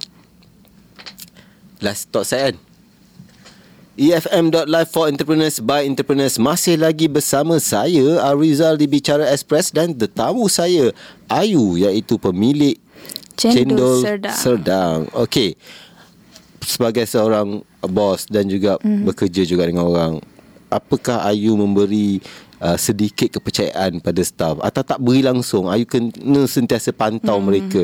Last 1.79 2.09
thought 2.09 2.25
saya 2.25 2.51
kan. 2.51 2.57
EFM.live 3.93 4.87
for 4.87 5.05
entrepreneurs 5.05 5.59
by 5.59 5.83
entrepreneurs 5.83 6.39
masih 6.39 6.79
lagi 6.79 7.05
bersama 7.05 7.59
saya 7.59 8.23
Arizal 8.23 8.73
di 8.73 8.87
Bicara 8.87 9.27
Express 9.29 9.69
dan 9.69 9.91
tetamu 9.91 10.47
saya 10.47 10.95
Ayu 11.27 11.75
iaitu 11.75 12.15
pemilik 12.15 12.79
Cendol 13.35 13.99
Serdang. 13.99 14.37
Serdang. 14.37 14.97
Okey. 15.11 15.59
Sebagai 16.61 17.05
seorang 17.09 17.65
bos 17.81 18.29
dan 18.29 18.45
juga 18.45 18.77
mm. 18.81 19.03
bekerja 19.09 19.41
juga 19.43 19.65
dengan 19.65 19.89
orang, 19.89 20.13
apakah 20.69 21.25
Ayu 21.25 21.57
memberi 21.57 22.21
uh, 22.61 22.77
sedikit 22.77 23.27
kepercayaan 23.37 23.99
pada 23.99 24.21
staff 24.21 24.61
atau 24.61 24.81
tak 24.85 25.01
beri 25.01 25.25
langsung? 25.25 25.67
Ayu 25.67 25.89
kena 25.89 26.45
sentiasa 26.45 26.93
pantau 26.93 27.41
mm. 27.41 27.45
mereka. 27.45 27.83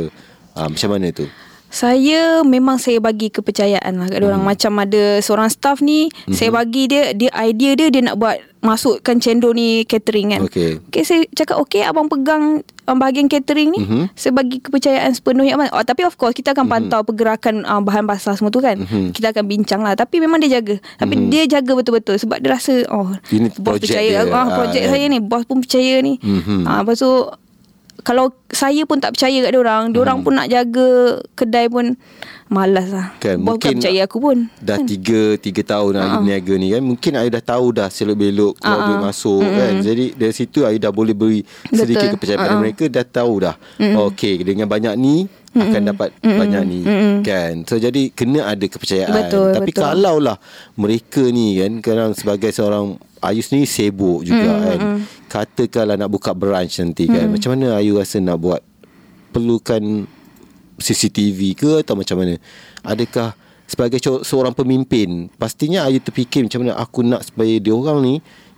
Uh, 0.57 0.69
macam 0.69 0.89
mana 0.93 1.09
tu? 1.09 1.25
Saya 1.67 2.47
memang 2.47 2.79
saya 2.79 3.03
bagi 3.03 3.27
kepercayaan 3.27 3.99
lah 3.99 4.07
kat 4.07 4.23
orang 4.23 4.39
Hmm. 4.39 4.55
Macam 4.55 4.73
ada 4.79 5.19
seorang 5.19 5.51
staff 5.51 5.83
ni 5.83 6.07
mm-hmm. 6.07 6.31
Saya 6.31 6.49
bagi 6.55 6.87
dia 6.87 7.11
Dia 7.11 7.27
idea 7.43 7.75
dia 7.75 7.91
Dia 7.91 8.01
nak 8.07 8.15
buat 8.15 8.39
Masukkan 8.63 9.19
cendol 9.19 9.51
ni 9.51 9.83
catering 9.83 10.31
kan 10.31 10.41
Okey. 10.47 10.79
Okay 10.87 11.03
saya 11.03 11.27
cakap 11.35 11.59
Okay 11.67 11.83
abang 11.83 12.07
pegang 12.07 12.63
um, 12.87 12.95
Bahagian 12.95 13.27
catering 13.27 13.69
ni 13.69 13.77
Mhm. 13.77 13.85
mm-hmm. 13.85 14.03
Saya 14.13 14.31
bagi 14.31 14.57
kepercayaan 14.57 15.11
sepenuhnya 15.11 15.53
oh, 15.59 15.83
Tapi 15.83 16.01
of 16.01 16.15
course 16.15 16.31
Kita 16.31 16.51
akan 16.51 16.65
pantau 16.65 16.97
mm-hmm. 16.97 17.07
pergerakan 17.07 17.55
uh, 17.61 17.79
Bahan 17.79 18.03
basah 18.03 18.33
semua 18.33 18.49
tu 18.49 18.59
kan 18.59 18.75
Mhm. 18.75 19.11
Kita 19.11 19.29
akan 19.29 19.43
bincang 19.45 19.81
lah 19.81 19.93
Tapi 19.93 20.17
memang 20.17 20.39
dia 20.39 20.57
jaga 20.57 20.79
Tapi 20.95 21.13
mm-hmm. 21.13 21.29
dia 21.29 21.43
jaga 21.49 21.71
betul-betul 21.73 22.15
Sebab 22.15 22.39
dia 22.39 22.49
rasa 22.49 22.73
Oh 22.89 23.11
Ini 23.27 23.51
bos 23.53 23.77
percaya 23.77 24.23
dia. 24.23 24.25
ah, 24.25 24.39
Ah, 24.39 24.55
Projek 24.55 24.81
kan? 24.81 24.91
saya 24.91 25.05
ni 25.05 25.19
Bos 25.19 25.43
pun 25.43 25.59
percaya 25.59 25.99
ni 25.99 26.17
Mhm. 26.17 26.63
ah, 26.63 26.81
Lepas 26.81 26.97
tu 26.97 27.11
kalau 27.99 28.31
saya 28.47 28.87
pun 28.87 29.03
tak 29.03 29.11
percaya 29.11 29.35
kat 29.41 29.51
dia 29.51 29.59
orang, 29.59 29.91
dia 29.91 29.99
orang 29.99 30.17
Hmm. 30.17 30.23
pun 30.23 30.33
nak 30.33 30.47
jaga 30.47 30.87
kedai 31.35 31.67
pun 31.67 31.99
malas 32.47 32.87
lah. 32.89 33.11
Kan, 33.19 33.43
mungkin 33.43 33.75
percaya 33.75 34.01
aku 34.03 34.17
pun. 34.17 34.37
Dah 34.57 34.79
tiga 34.79 35.35
Tiga 35.35 35.61
tahun 35.61 35.99
Ayu 35.99 36.13
berniaga 36.21 36.53
ni 36.55 36.67
kan. 36.71 36.81
Mungkin 36.81 37.11
Ayu 37.15 37.29
dah 37.29 37.43
tahu 37.43 37.65
dah 37.75 37.87
Selok-belok 37.87 38.55
Keluar 38.57 38.79
Ah, 38.79 38.85
duit 38.87 38.97
ah. 38.97 39.03
masuk 39.07 39.43
kan. 39.43 39.73
Jadi 39.79 40.05
dari 40.15 40.31
situ 40.31 40.63
Ayu 40.63 40.79
dah 40.79 40.89
boleh 40.89 41.11
beri 41.11 41.41
Sedikit 41.67 42.07
Betul. 42.07 42.13
kepercayaan 42.15 42.41
Ah, 42.41 42.55
ah. 42.55 42.59
mereka. 42.59 42.83
Dah 42.87 43.03
tahu 43.03 43.33
dah. 43.43 43.55
Okey 43.79 44.41
dengan 44.41 44.65
banyak 44.65 44.95
ni 44.95 45.27
Akan 45.51 45.83
dapat 45.85 46.09
banyak 46.21 46.63
ni. 46.63 46.79
Kan? 47.21 47.65
So 47.65 47.75
jadi 47.75 48.11
Kena 48.11 48.47
ada 48.47 48.63
kepercayaan. 48.63 49.11
Betul, 49.11 49.51
Tapi 49.51 49.71
betul. 49.71 49.83
kalau 49.83 50.15
lah 50.17 50.37
Mereka 50.75 51.27
ni 51.29 51.57
kan 51.57 51.71
Kadang 51.81 52.11
sebagai 52.13 52.51
seorang 52.51 52.95
Ayu 53.17 53.41
sendiri 53.41 53.65
sibuk 53.65 54.21
juga 54.21 54.71
kan. 54.71 54.79
Katakanlah 55.27 55.97
nak 55.97 56.07
buka 56.07 56.31
branch 56.31 56.79
nanti 56.79 57.09
kan. 57.09 57.27
Macam 57.27 57.57
mana 57.57 57.75
Ayu 57.75 57.97
rasa 57.97 58.21
nak 58.21 58.37
buat 58.37 58.61
Perlukan 59.27 60.07
CCTV 60.77 61.57
ke 61.57 61.71
atau 61.81 61.97
macam 61.97 62.21
mana? 62.21 62.37
Adakah 62.85 63.33
sebagai 63.67 63.99
seorang 64.23 64.55
pemimpin 64.55 65.27
pastinya 65.35 65.83
Ayu 65.83 65.99
terfikir 65.99 66.47
macam 66.47 66.63
mana 66.63 66.79
aku 66.79 67.03
nak 67.03 67.27
supaya 67.27 67.59
dia 67.59 67.75
orang 67.75 67.99
ni 67.99 68.15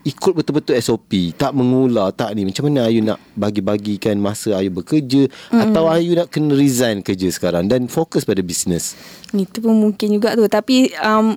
ikut 0.07 0.31
betul-betul 0.31 0.79
SOP, 0.79 1.35
tak 1.35 1.51
mengular, 1.51 2.15
tak 2.15 2.31
ni. 2.31 2.47
Macam 2.47 2.71
mana 2.71 2.87
Ayu 2.87 3.03
nak 3.03 3.19
bagi-bagikan 3.35 4.15
masa 4.15 4.55
Ayu 4.55 4.71
bekerja 4.71 5.27
mm. 5.51 5.59
atau 5.59 5.91
Ayu 5.91 6.15
nak 6.15 6.31
kena 6.31 6.55
resign 6.55 7.03
kerja 7.03 7.27
sekarang 7.27 7.67
dan 7.67 7.91
fokus 7.91 8.23
pada 8.23 8.39
bisnes. 8.39 8.95
Itu 9.35 9.59
pun 9.59 9.75
mungkin 9.75 10.15
juga 10.15 10.39
tu. 10.39 10.47
Tapi 10.47 10.95
um, 11.03 11.35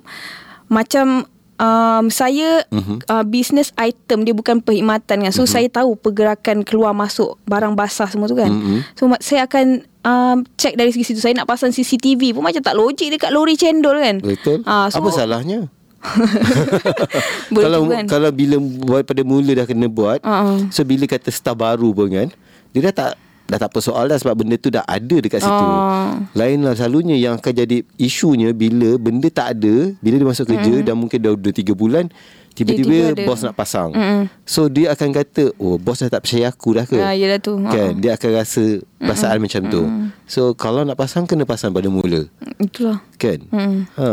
macam 0.71 1.27
um, 1.59 2.05
saya 2.09 2.65
uh-huh. 2.69 2.97
uh, 3.09 3.25
business 3.25 3.69
item 3.77 4.25
dia 4.25 4.33
bukan 4.33 4.61
perkhidmatan 4.61 5.27
kan. 5.27 5.31
So 5.33 5.43
uh-huh. 5.43 5.53
saya 5.53 5.67
tahu 5.69 5.97
pergerakan 5.97 6.65
keluar 6.65 6.95
masuk 6.95 7.37
barang 7.45 7.73
basah 7.77 8.09
semua 8.09 8.29
tu 8.29 8.37
kan. 8.37 8.49
Mhm. 8.49 8.79
So 8.97 9.09
saya 9.19 9.45
akan 9.45 9.85
um, 10.05 10.37
check 10.59 10.75
dari 10.77 10.91
segi 10.93 11.13
situ. 11.13 11.19
Saya 11.23 11.33
nak 11.37 11.49
pasang 11.49 11.71
CCTV 11.73 12.35
pun 12.35 12.43
macam 12.45 12.61
tak 12.61 12.75
logik 12.75 13.09
dekat 13.13 13.31
lori 13.33 13.55
cendol 13.57 13.97
kan. 13.97 14.19
Betul? 14.21 14.61
Ah, 14.67 14.87
so, 14.91 15.01
Apa 15.01 15.09
salahnya? 15.11 15.71
Kalau 17.63 17.87
kan. 17.87 18.03
kalau 18.11 18.27
bila 18.35 18.59
buat 18.59 19.07
pada 19.07 19.23
mula 19.23 19.55
dah 19.55 19.63
kena 19.63 19.87
buat, 19.87 20.19
Uh-uh. 20.19 20.67
so 20.67 20.83
bila 20.83 21.07
kata 21.07 21.31
staff 21.31 21.55
baru 21.55 21.95
pun 21.95 22.11
kan, 22.11 22.27
dia 22.75 22.91
dah 22.91 22.93
tak 22.93 23.11
dah 23.53 23.61
tak 23.61 23.69
apa 23.69 23.79
soal 23.85 24.09
dah 24.09 24.17
sebab 24.17 24.33
benda 24.33 24.57
tu 24.57 24.73
dah 24.73 24.81
ada 24.81 25.15
dekat 25.21 25.45
situ. 25.45 25.53
Oh. 25.69 26.17
Lainlah 26.33 26.73
selalunya 26.73 27.13
yang 27.13 27.37
akan 27.37 27.53
jadi 27.53 27.85
isunya 28.01 28.49
bila 28.49 28.97
benda 28.97 29.29
tak 29.29 29.61
ada, 29.61 29.93
bila 30.01 30.15
dia 30.17 30.25
masuk 30.25 30.49
kerja 30.49 30.81
Mm. 30.81 30.85
dan 30.89 30.95
mungkin 30.97 31.21
dah 31.21 31.37
2 31.37 31.53
3 31.53 31.77
bulan 31.77 32.09
tiba-tiba 32.57 33.13
bos 33.25 33.45
nak 33.45 33.53
pasang. 33.53 33.93
Mm-mm. 33.93 34.25
So 34.41 34.69
dia 34.69 34.89
akan 34.93 35.09
kata, 35.13 35.53
"Oh, 35.61 35.77
bos 35.77 36.01
dah 36.01 36.09
tak 36.09 36.25
percaya 36.25 36.49
aku 36.49 36.69
dah 36.73 36.85
ke?" 36.89 36.97
Ah, 36.97 37.13
yelah 37.13 37.37
tu. 37.37 37.61
Kan 37.61 38.01
dia 38.01 38.17
akan 38.17 38.29
rasa 38.33 38.81
perasaan 38.97 39.37
macam 39.37 39.61
tu. 39.69 39.81
So 40.25 40.57
kalau 40.57 40.81
nak 40.81 40.97
pasang 40.97 41.29
kena 41.29 41.45
pasang 41.45 41.69
pada 41.69 41.93
mula. 41.93 42.25
Itulah. 42.57 43.05
Kan? 43.21 43.45
Mm. 43.53 43.85
Ha. 44.01 44.09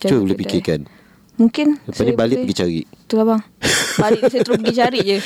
Cuba 0.00 0.16
boleh 0.24 0.36
fikirkan. 0.40 0.88
Mungkin 1.38 1.78
Lepas 1.80 2.02
ni 2.02 2.12
balik 2.12 2.36
pergi 2.42 2.56
cari. 2.56 2.78
Itulah 2.82 3.24
bang 3.28 3.40
Balik 3.96 4.20
saya 4.26 4.40
terus 4.42 4.58
pergi 4.58 4.74
cari 4.76 4.98
je. 5.00 5.16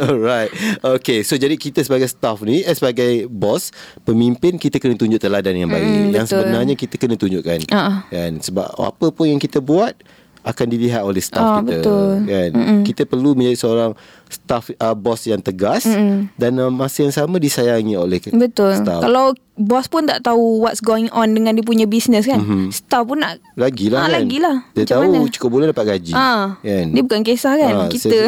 Alright. 0.00 0.50
Okay 0.80 1.22
So 1.22 1.34
jadi 1.34 1.54
kita 1.54 1.80
sebagai 1.80 2.06
staff 2.06 2.42
ni 2.42 2.60
eh, 2.60 2.70
Sebagai 2.70 3.26
bos 3.26 3.70
Pemimpin 4.02 4.56
Kita 4.56 4.76
kena 4.76 4.94
tunjuk 4.94 5.18
teladan 5.18 5.54
yang 5.54 5.66
baik. 5.66 5.82
Mm, 5.82 6.12
Yang 6.12 6.24
betul. 6.26 6.36
sebenarnya 6.36 6.74
Kita 6.74 6.94
kena 6.96 7.14
tunjukkan. 7.14 7.58
Ah. 7.70 8.04
kan? 8.06 8.38
Sebab 8.38 8.66
apa 8.76 9.06
pun 9.08 9.24
yang 9.28 9.38
kita 9.38 9.58
buat 9.58 9.94
akan 10.38 10.66
dilihat 10.66 11.02
oleh 11.02 11.20
staff 11.20 11.44
Ah, 11.44 11.60
kita. 11.60 11.76
betul. 11.76 12.08
kan? 12.24 12.50
Kita 12.80 13.02
perlu 13.04 13.34
menjadi 13.34 13.58
seorang 13.58 13.90
staff 14.28 14.68
uh, 14.72 14.92
bos 14.92 15.22
yang 15.22 15.38
tegas 15.38 15.84
Mm-mm. 15.84 16.28
dan 16.34 16.56
uh, 16.56 16.68
masa 16.68 17.00
yang 17.00 17.12
sama 17.12 17.36
disayangi 17.36 17.94
oleh 17.94 18.20
Betul 18.28 18.72
staff 18.74 19.00
Kalau 19.00 19.32
bos 19.54 19.86
pun 19.86 20.04
tak 20.04 20.22
tahu 20.22 20.60
What's 20.60 20.78
going 20.78 21.10
on 21.10 21.30
Dengan 21.30 21.50
dia 21.50 21.60
punya 21.60 21.84
business 21.84 22.24
kan 22.24 22.38
mm-hmm. 22.38 22.70
Staff 22.70 23.04
pun 23.04 23.18
nak 23.18 23.42
Lagilah 23.54 23.98
Ah, 23.98 24.06
kan 24.06 24.12
lagilah. 24.16 24.56
Dia 24.70 24.82
Macam 24.84 24.94
tahu 24.94 25.02
mana? 25.10 25.28
cukup 25.28 25.48
bulan 25.50 25.66
dapat 25.68 25.84
gaji 25.88 26.12
Ah, 26.12 26.46
kan? 26.58 26.86
Dia 26.88 27.02
bukan 27.02 27.20
kisah 27.22 27.54
kan 27.56 27.72
Ah, 27.74 27.88
Kita 27.88 28.18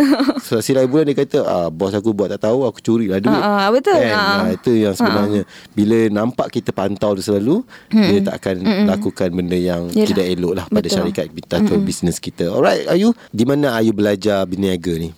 se- 0.41 0.61
Silai 0.61 0.85
bulan 0.85 1.05
dia 1.05 1.17
kata 1.17 1.39
ah, 1.41 1.69
Bos 1.69 1.93
aku 1.93 2.11
buat 2.11 2.29
tak 2.29 2.43
tahu 2.43 2.65
Aku 2.65 2.81
curi 2.81 3.07
lah 3.07 3.19
duit 3.19 3.31
ah, 3.37 3.71
betul. 3.71 3.95
kan? 3.95 4.11
Ah. 4.11 4.39
Ah, 4.41 4.51
Itu 4.51 4.73
yang 4.73 4.93
sebenarnya 4.93 5.43
Bila 5.71 5.99
nampak 6.11 6.51
kita 6.51 6.71
pantau 6.71 7.15
dia 7.15 7.23
selalu 7.23 7.63
Dia 7.89 8.19
tak 8.23 8.35
akan 8.39 8.57
lakukan 8.89 9.29
benda 9.31 9.55
yang 9.55 9.87
Yelah. 9.89 10.09
Tidak 10.09 10.27
elok 10.31 10.53
lah 10.55 10.65
Pada 10.67 10.83
Betul. 10.83 10.97
syarikat 10.99 11.27
kita 11.31 11.55
Atau 11.61 11.79
bisnes 11.79 12.19
kita 12.19 12.49
Alright 12.49 12.87
Ayu 12.87 13.15
Di 13.29 13.45
mana 13.45 13.75
Ayu 13.75 13.93
belajar 13.93 14.43
berniaga 14.43 14.97
ni 14.97 15.15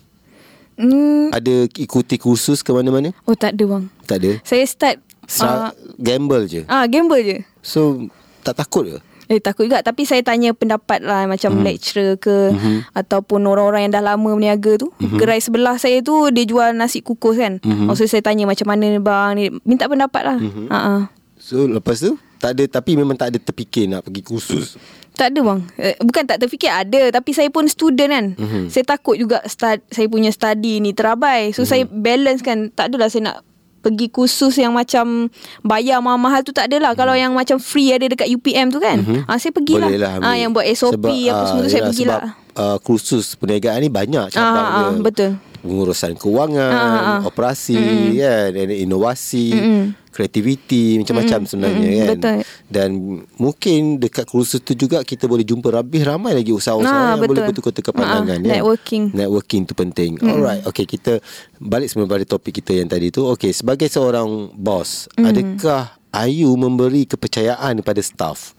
hmm, 0.83 1.31
Ada 1.31 1.71
ikuti 1.79 2.19
kursus 2.19 2.61
ke 2.61 2.75
mana-mana? 2.75 3.15
Oh 3.25 3.39
tak 3.39 3.55
ada 3.55 3.65
bang. 3.79 3.85
Tak 4.05 4.17
ada? 4.19 4.31
Saya 4.43 4.67
start 4.67 4.99
Sa- 5.31 5.71
Gamble 5.97 6.51
je? 6.51 6.67
Ah, 6.67 6.85
gamble 6.91 7.23
je. 7.23 7.39
So 7.63 8.11
Tak 8.43 8.59
takut 8.59 8.91
ke? 8.91 8.99
Eh 9.31 9.39
takut 9.39 9.71
juga. 9.71 9.81
Tapi 9.81 10.03
saya 10.03 10.21
tanya 10.21 10.51
pendapat 10.53 11.01
lah 11.01 11.25
Macam 11.31 11.55
hmm. 11.57 11.63
lecturer 11.63 12.19
ke 12.19 12.51
hmm. 12.53 12.91
Ataupun 12.93 13.47
orang-orang 13.47 13.87
yang 13.89 13.93
dah 13.95 14.05
lama 14.13 14.35
berniaga 14.35 14.83
tu. 14.83 14.91
Hmm. 14.99 15.17
Gerai 15.17 15.39
sebelah 15.39 15.79
saya 15.79 16.03
tu 16.03 16.29
Dia 16.35 16.45
jual 16.45 16.75
nasi 16.75 17.01
kukus 17.01 17.39
kan. 17.39 17.63
Hmm. 17.63 17.87
oh, 17.87 17.95
So 17.95 18.05
saya 18.11 18.21
tanya 18.21 18.45
macam 18.45 18.67
mana 18.67 18.91
ni 18.91 18.99
bang? 18.99 19.31
Ni 19.39 19.45
Minta 19.63 19.87
pendapat 19.87 20.23
lah. 20.27 20.39
Hmm. 20.43 20.67
uh-uh. 20.67 21.01
So 21.39 21.71
lepas 21.71 22.03
tu? 22.03 22.19
Tak 22.43 22.59
ada 22.59 22.67
Tapi 22.67 22.99
memang 22.99 23.15
tak 23.15 23.31
ada 23.33 23.39
terfikir 23.39 23.87
Nak 23.87 24.11
pergi 24.11 24.23
kursus 24.27 24.75
Tak 25.13 25.29
ada 25.33 25.41
bang. 25.45 25.61
Eh, 25.77 25.97
Bukan 26.01 26.25
tak 26.25 26.41
terfikir 26.41 26.73
Ada. 26.73 27.13
Tapi 27.13 27.31
saya 27.37 27.49
pun 27.53 27.69
student 27.69 28.11
kan. 28.11 28.27
Mm-hmm. 28.37 28.65
Saya 28.73 28.85
takut 28.97 29.21
juga 29.21 29.45
start, 29.45 29.85
Saya 29.93 30.09
punya 30.09 30.33
study 30.33 30.81
ni 30.81 30.97
terabai. 30.97 31.53
So 31.53 31.63
mm-hmm. 31.63 31.71
saya 31.71 31.85
balance 31.89 32.41
kan. 32.41 32.73
Tak 32.73 32.93
adalah 32.93 33.13
saya 33.13 33.33
nak 33.33 33.39
Pergi 33.83 34.15
kursus 34.15 34.57
yang 34.57 34.73
macam 34.73 35.29
Bayar 35.67 35.99
mahal-mahal 36.01 36.47
tu 36.47 36.55
tak 36.57 36.73
adalah. 36.73 36.97
Mm-hmm. 36.97 37.03
Kalau 37.05 37.15
yang 37.19 37.33
macam 37.37 37.61
free 37.61 37.93
Ada 37.93 38.09
dekat 38.09 38.29
UPM 38.33 38.73
tu 38.73 38.81
kan. 38.81 39.05
Mm-hmm. 39.05 39.29
ah, 39.29 39.37
Saya 39.37 39.53
pergilah. 39.53 39.89
Boleh 39.93 40.01
lah 40.01 40.13
ah, 40.23 40.37
Yang 40.39 40.51
buat 40.57 40.67
SOP 40.73 41.07
Apa 41.07 41.35
ah, 41.37 41.47
semua 41.51 41.63
tu 41.63 41.71
Saya 41.71 41.83
yelah, 41.85 41.91
pergilah. 41.93 42.23
Sebab 42.25 42.42
uh, 42.55 42.79
kursus 42.79 43.35
perniagaan 43.35 43.81
ni 43.81 43.89
banyak 43.89 44.29
cabang 44.29 44.57
Ah, 44.59 44.73
ah, 44.73 44.91
dia. 44.91 45.01
betul. 45.01 45.31
Pengurusan 45.59 46.13
kewangan, 46.15 46.75
Ah, 46.75 46.83
ah, 46.83 47.03
ah. 47.15 47.21
operasi, 47.23 47.79
mm. 47.79 48.19
kan, 48.19 48.49
dan 48.51 48.69
inovasi, 48.69 49.47
mm. 49.49 49.85
kreativiti, 50.11 50.99
macam-macam 50.99 51.39
mm. 51.39 51.47
sebenarnya 51.47 51.79
Mm, 51.79 51.95
kan. 51.95 52.09
betul. 52.13 52.37
Dan 52.67 52.89
mungkin 53.37 53.81
dekat 53.97 54.27
kursus 54.27 54.59
tu 54.59 54.75
juga 54.75 55.01
kita 55.01 55.25
boleh 55.25 55.43
jumpa 55.43 55.71
lebih 55.73 56.03
ramai 56.03 56.35
lagi 56.35 56.51
usahawan-usahawan 56.51 56.83
Ah, 56.99 57.11
yang 57.15 57.23
boleh 57.23 57.31
betul. 57.39 57.49
bertukar-tukar 57.55 57.93
pandangan. 57.95 58.27
Ah, 58.35 58.43
kan. 58.43 58.51
networking. 58.51 59.05
Networking 59.13 59.63
tu 59.63 59.73
penting. 59.73 60.11
Mm. 60.17 60.29
Alright, 60.29 60.63
okay 60.65 60.85
kita 60.85 61.23
balik 61.57 61.87
sebelum 61.87 62.11
pada 62.11 62.25
topik 62.25 62.59
kita 62.59 62.75
yang 62.75 62.91
tadi 62.91 63.09
tu. 63.09 63.23
Okay, 63.29 63.55
sebagai 63.55 63.87
seorang 63.87 64.27
bos, 64.53 65.07
mm. 65.15 65.25
adakah 65.25 65.83
Ayu 66.11 66.53
memberi 66.55 67.07
kepercayaan 67.07 67.79
kepada 67.79 68.03
staff? 68.03 68.53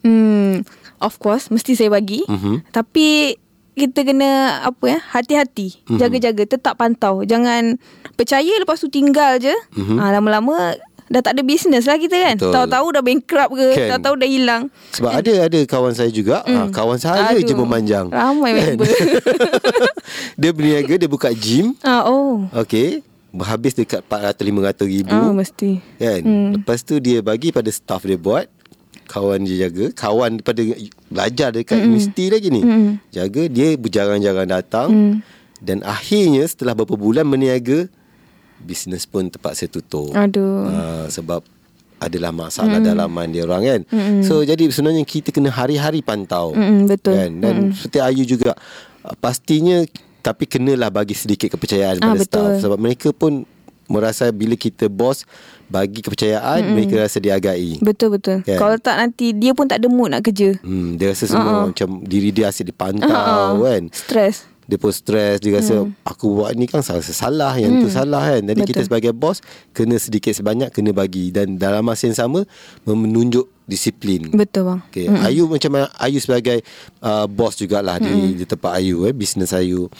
Hmm, 0.00 0.64
of 1.00 1.18
course 1.18 1.48
mesti 1.48 1.74
saya 1.74 1.90
bagi. 1.90 2.22
Mhm. 2.24 2.70
Tapi 2.70 3.36
kita 3.70 4.04
kena 4.04 4.60
apa 4.60 4.84
ya, 4.86 4.98
hati-hati, 5.10 5.80
Mhm. 5.88 5.96
jaga-jaga, 5.96 6.42
tetap 6.44 6.76
pantau. 6.76 7.24
Jangan 7.24 7.80
percaya 8.14 8.52
lepas 8.60 8.76
tu 8.76 8.86
tinggal 8.86 9.40
je. 9.40 9.54
Mhm. 9.72 9.96
Ha, 9.96 10.12
lama-lama 10.12 10.76
dah 11.10 11.18
tak 11.18 11.34
ada 11.34 11.42
bisnes 11.42 11.90
lah 11.90 11.98
kita 11.98 12.14
kan. 12.14 12.36
Betul. 12.38 12.54
Tahu-tahu 12.54 12.86
dah 12.94 13.02
bankrupt 13.02 13.52
ke, 13.52 13.66
Kan. 13.74 13.88
tahu-tahu 13.96 14.14
dah 14.14 14.28
hilang. 14.30 14.62
Sebab 14.94 15.10
ada 15.10 15.32
ada 15.50 15.58
kawan 15.66 15.90
saya 15.90 16.06
juga, 16.06 16.46
mm. 16.46 16.54
ha, 16.54 16.60
kawan 16.70 16.98
saya 17.02 17.34
Aduh, 17.34 17.42
je 17.42 17.50
memanjang. 17.50 18.06
Ramai 18.06 18.52
member. 18.54 18.86
dia 20.40 20.50
berniaga, 20.54 20.94
dia 20.94 21.10
buka 21.10 21.34
gym. 21.34 21.74
ah, 21.82 22.06
oh. 22.06 22.46
Okey. 22.54 23.02
Habis 23.30 23.78
dekat 23.78 24.02
400-500 24.06 24.86
ribu. 24.86 25.14
Ah, 25.14 25.30
mesti. 25.30 25.78
Kan? 25.98 26.20
Hmm. 26.26 26.50
Lepas 26.58 26.82
tu 26.82 26.98
dia 26.98 27.22
bagi 27.22 27.54
pada 27.54 27.70
staff 27.70 28.02
dia 28.02 28.18
buat. 28.18 28.50
Kawan 29.10 29.42
dia 29.42 29.66
jaga. 29.66 29.90
Kawan 29.90 30.38
daripada 30.38 30.62
belajar 31.10 31.48
dekat 31.50 31.76
Hmm. 31.76 31.86
universiti 31.90 32.24
lagi 32.30 32.48
ni. 32.48 32.62
Mm-mm. 32.62 33.02
Jaga. 33.10 33.42
Dia 33.44 33.74
berjarang-jarang 33.74 34.46
datang. 34.46 34.88
Mm. 34.88 35.14
Dan 35.58 35.78
akhirnya 35.82 36.46
setelah 36.46 36.72
beberapa 36.72 36.94
bulan 36.94 37.26
berniaga. 37.26 37.90
Bisnes 38.60 39.04
pun 39.04 39.26
terpaksa 39.26 39.66
tutup. 39.66 40.14
Aduh. 40.14 40.68
Ha, 40.68 41.08
sebab 41.08 41.42
adalah 41.98 42.30
masalah 42.30 42.78
mm. 42.78 42.86
dalaman 42.86 43.26
dia 43.28 43.42
orang 43.42 43.62
kan. 43.62 43.80
Mm-mm. 43.90 44.20
So 44.22 44.40
jadi 44.40 44.70
sebenarnya 44.70 45.02
kita 45.02 45.34
kena 45.34 45.50
hari-hari 45.50 46.00
pantau. 46.00 46.54
Mm-mm, 46.54 46.86
betul. 46.86 47.12
Kan? 47.12 47.30
Dan 47.40 47.54
Mm-mm. 47.66 47.74
seperti 47.74 47.98
Ayu 47.98 48.22
juga 48.24 48.54
uh, 49.02 49.16
pastinya 49.18 49.82
tapi 50.20 50.44
kenalah 50.44 50.88
bagi 50.88 51.16
sedikit 51.16 51.48
kepercayaan 51.50 51.98
Ah, 51.98 52.12
pada 52.12 52.20
staff 52.20 52.44
betul. 52.46 52.60
sebab 52.60 52.78
mereka 52.78 53.08
pun 53.10 53.48
merasa 53.88 54.28
bila 54.28 54.52
kita 54.52 54.86
bos 54.86 55.24
bagi 55.70 56.02
kepercayaan 56.02 56.60
mm 56.66 56.72
mereka 56.74 56.94
rasa 57.06 57.22
dihargai. 57.22 57.78
Betul-betul. 57.78 58.42
Kan? 58.42 58.58
Kalau 58.58 58.76
tak 58.82 58.98
nanti 58.98 59.30
dia 59.32 59.54
pun 59.54 59.70
tak 59.70 59.80
ada 59.80 59.88
mood 59.88 60.10
nak 60.10 60.26
kerja. 60.26 60.58
Hmm, 60.66 60.98
dia 60.98 61.14
rasa 61.14 61.30
semua 61.30 61.64
ah. 61.64 61.66
macam 61.70 62.02
diri 62.02 62.34
dia 62.34 62.50
asyik 62.50 62.74
dipantau 62.74 63.06
ah. 63.08 63.54
kan. 63.54 63.86
Stres. 63.94 64.50
Dia 64.70 64.78
pun 64.78 64.94
stres 64.94 65.42
Dia 65.42 65.58
rasa 65.58 65.82
Aku 66.06 66.38
buat 66.38 66.54
ni 66.54 66.70
kan 66.70 66.78
salah 66.78 67.02
salah 67.02 67.52
Yang 67.58 67.82
tu 67.82 67.88
salah 67.90 68.22
kan 68.22 68.38
Jadi 68.38 68.54
Hmm. 68.54 68.62
Betul. 68.62 68.70
kita 68.70 68.80
sebagai 68.86 69.10
bos 69.10 69.42
Kena 69.74 69.98
sedikit 69.98 70.30
sebanyak 70.30 70.70
Kena 70.70 70.94
bagi 70.94 71.34
Dan 71.34 71.58
dalam 71.58 71.82
masa 71.82 72.06
yang 72.06 72.14
sama 72.14 72.46
Menunjuk 72.86 73.50
disiplin 73.66 74.30
Betul 74.30 74.70
bang. 74.70 74.80
Okay. 74.90 75.06
Mm. 75.10 75.26
Ayu 75.26 75.42
macam 75.50 75.70
mana 75.74 75.86
Ayu 75.98 76.22
sebagai 76.22 76.62
uh, 77.02 77.26
Bos 77.26 77.58
jugalah 77.58 77.98
mm. 77.98 78.06
di, 78.06 78.14
di 78.38 78.44
tempat 78.46 78.78
Ayu 78.78 79.10
eh, 79.10 79.14
Bisnes 79.14 79.50
Ayu 79.50 79.90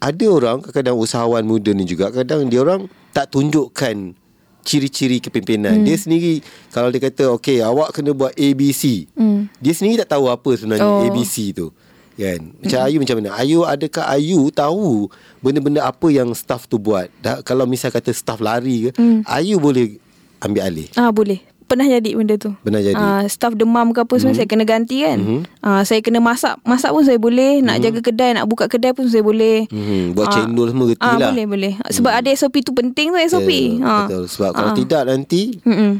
Ada 0.00 0.26
orang 0.26 0.58
Kadang-kadang 0.60 0.96
usahawan 0.96 1.44
muda 1.44 1.70
ni 1.70 1.84
juga 1.84 2.08
Kadang 2.10 2.48
dia 2.48 2.60
orang 2.60 2.88
Tak 3.12 3.30
tunjukkan 3.30 4.16
Ciri-ciri 4.60 5.20
kepimpinan 5.20 5.80
mm. 5.80 5.84
Dia 5.84 5.96
sendiri 5.96 6.40
Kalau 6.68 6.88
dia 6.88 7.00
kata 7.00 7.32
Okay 7.32 7.60
awak 7.60 7.92
kena 7.92 8.12
buat 8.12 8.32
ABC 8.32 9.08
Mm. 9.12 9.48
Dia 9.56 9.72
sendiri 9.72 10.00
tak 10.00 10.16
tahu 10.16 10.26
apa 10.26 10.50
sebenarnya 10.52 10.84
Oh. 10.84 11.04
ABC 11.04 11.52
tu 11.52 11.68
kan 12.16 12.52
macam 12.60 12.78
Ayu 12.84 12.96
macam 13.00 13.16
mana 13.16 13.30
Ayu 13.32 13.58
adakah 13.64 14.04
Ayu 14.06 14.52
tahu 14.52 15.08
benda-benda 15.40 15.80
apa 15.82 16.08
yang 16.08 16.28
staff 16.32 16.64
tu 16.64 16.76
buat 16.76 17.08
Dah, 17.20 17.40
kalau 17.40 17.64
misal 17.64 17.88
kata 17.88 18.12
staff 18.12 18.40
lari 18.40 18.88
ke 18.88 19.00
Mm. 19.00 19.24
Ayu 19.24 19.56
boleh 19.56 19.96
ambil 20.40 20.64
alih 20.64 20.88
Ah 20.96 21.08
boleh. 21.08 21.40
Pernah 21.70 21.86
jadi 21.86 22.10
benda 22.12 22.34
tu. 22.34 22.50
Pernah 22.60 22.82
jadi. 22.82 22.98
Ah 22.98 23.22
staff 23.24 23.54
demam 23.54 23.94
ke 23.94 24.02
apa 24.02 24.10
semua 24.18 24.34
saya 24.34 24.44
kena 24.44 24.66
ganti 24.66 25.00
kan. 25.00 25.16
Mhm. 25.16 25.40
Ah 25.62 25.86
saya 25.86 26.02
kena 26.02 26.18
masak, 26.18 26.58
masak 26.60 26.90
pun 26.90 27.06
saya 27.06 27.14
boleh, 27.14 27.62
nak 27.62 27.78
jaga 27.78 28.02
kedai, 28.02 28.34
nak 28.34 28.44
buka 28.44 28.66
kedai 28.66 28.90
pun 28.90 29.06
saya 29.06 29.22
boleh. 29.22 29.70
Mhm, 29.70 30.12
buat 30.12 30.26
Ah, 30.26 30.34
cendol 30.42 30.66
semua 30.66 30.90
reti 30.90 30.98
ah, 31.00 31.14
lah. 31.14 31.30
boleh 31.30 31.46
boleh. 31.46 31.72
Sebab 31.86 32.10
ada 32.10 32.26
SOP 32.28 32.58
tu 32.60 32.74
penting 32.74 33.08
tu 33.08 33.18
SOP. 33.22 33.46
Ya, 33.46 33.86
Ah. 33.86 34.04
Betul 34.04 34.26
Sebab 34.26 34.50
kalau 34.50 34.70
Ah. 34.70 34.76
tidak 34.76 35.02
nanti 35.06 35.42
Mm-mm. 35.62 35.92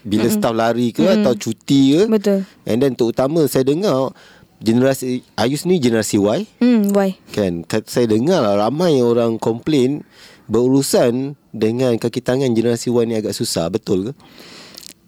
Bila 0.00 0.26
staff 0.28 0.52
lari 0.52 0.90
ke 0.90 1.04
Atau 1.04 1.32
cuti 1.34 1.92
ke 1.94 2.02
Betul. 2.06 2.48
And 2.64 2.80
then 2.80 2.92
terutama 2.92 3.44
Saya 3.44 3.64
dengar 3.64 4.16
Generasi 4.58 5.20
Ayus 5.34 5.64
ni 5.64 5.76
generasi 5.76 6.16
Y 6.16 6.48
Hmm, 6.56 6.92
why? 6.92 7.20
Kan 7.30 7.68
Saya 7.84 8.04
dengar 8.06 8.40
lah 8.40 8.56
Ramai 8.58 8.96
orang 8.98 9.36
komplain 9.36 10.00
Berurusan 10.46 11.36
Dengan 11.50 11.94
kaki 11.94 12.18
tangan 12.18 12.48
generasi 12.50 12.88
Y 12.88 13.04
ni 13.04 13.14
agak 13.14 13.32
susah 13.32 13.68
Betul 13.68 14.08
ke? 14.08 14.12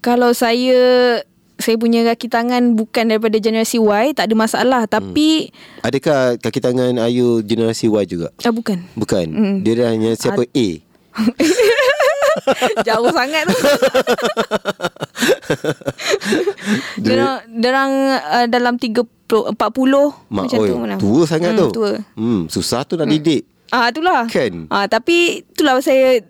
Kalau 0.03 0.29
saya 0.31 0.81
saya 1.55 1.75
punya 1.77 2.03
kaki 2.03 2.27
tangan 2.27 2.75
bukan 2.75 3.07
daripada 3.07 3.37
generasi 3.37 3.79
Y, 3.79 4.11
tak 4.11 4.27
ada 4.27 4.35
masalah. 4.35 4.83
Tapi 4.83 5.47
Adakah 5.79 6.35
kaki 6.35 6.59
tangan 6.59 6.99
Ayu 6.99 7.39
generasi 7.39 7.87
Y 7.87 8.03
juga? 8.05 8.35
ah 8.37 8.51
bukan. 8.51 8.83
Bukan 8.93 9.25
Mm. 9.25 9.55
Dia 9.61 9.73
dah 9.73 9.87
hanya 9.89 10.11
siapa 10.13 10.43
A 10.43 10.67
Jauh 12.83 13.13
sangat 13.13 13.45
tu. 13.45 13.55
Derang 16.99 17.37
derang 17.47 17.91
uh, 18.11 18.45
dalam 18.45 18.75
30 18.75 19.05
40 19.29 19.55
Mak 19.55 20.13
macam 20.27 20.57
oi, 20.59 20.67
tu 20.67 20.75
mana. 20.75 20.95
Tua 20.97 21.21
sangat 21.23 21.51
Hmm, 21.51 21.59
tu 21.59 21.67
Tua. 21.71 21.91
hmm, 22.13 22.41
Susah 22.47 22.81
tu 22.83 22.95
nak 22.95 23.07
didik 23.07 23.45
Ah 23.69 23.89
itulah. 23.89 24.25
Kan? 24.27 24.67
Ah 24.67 24.85
tapi 24.85 25.41
itulah 25.43 25.79
saya 25.79 26.21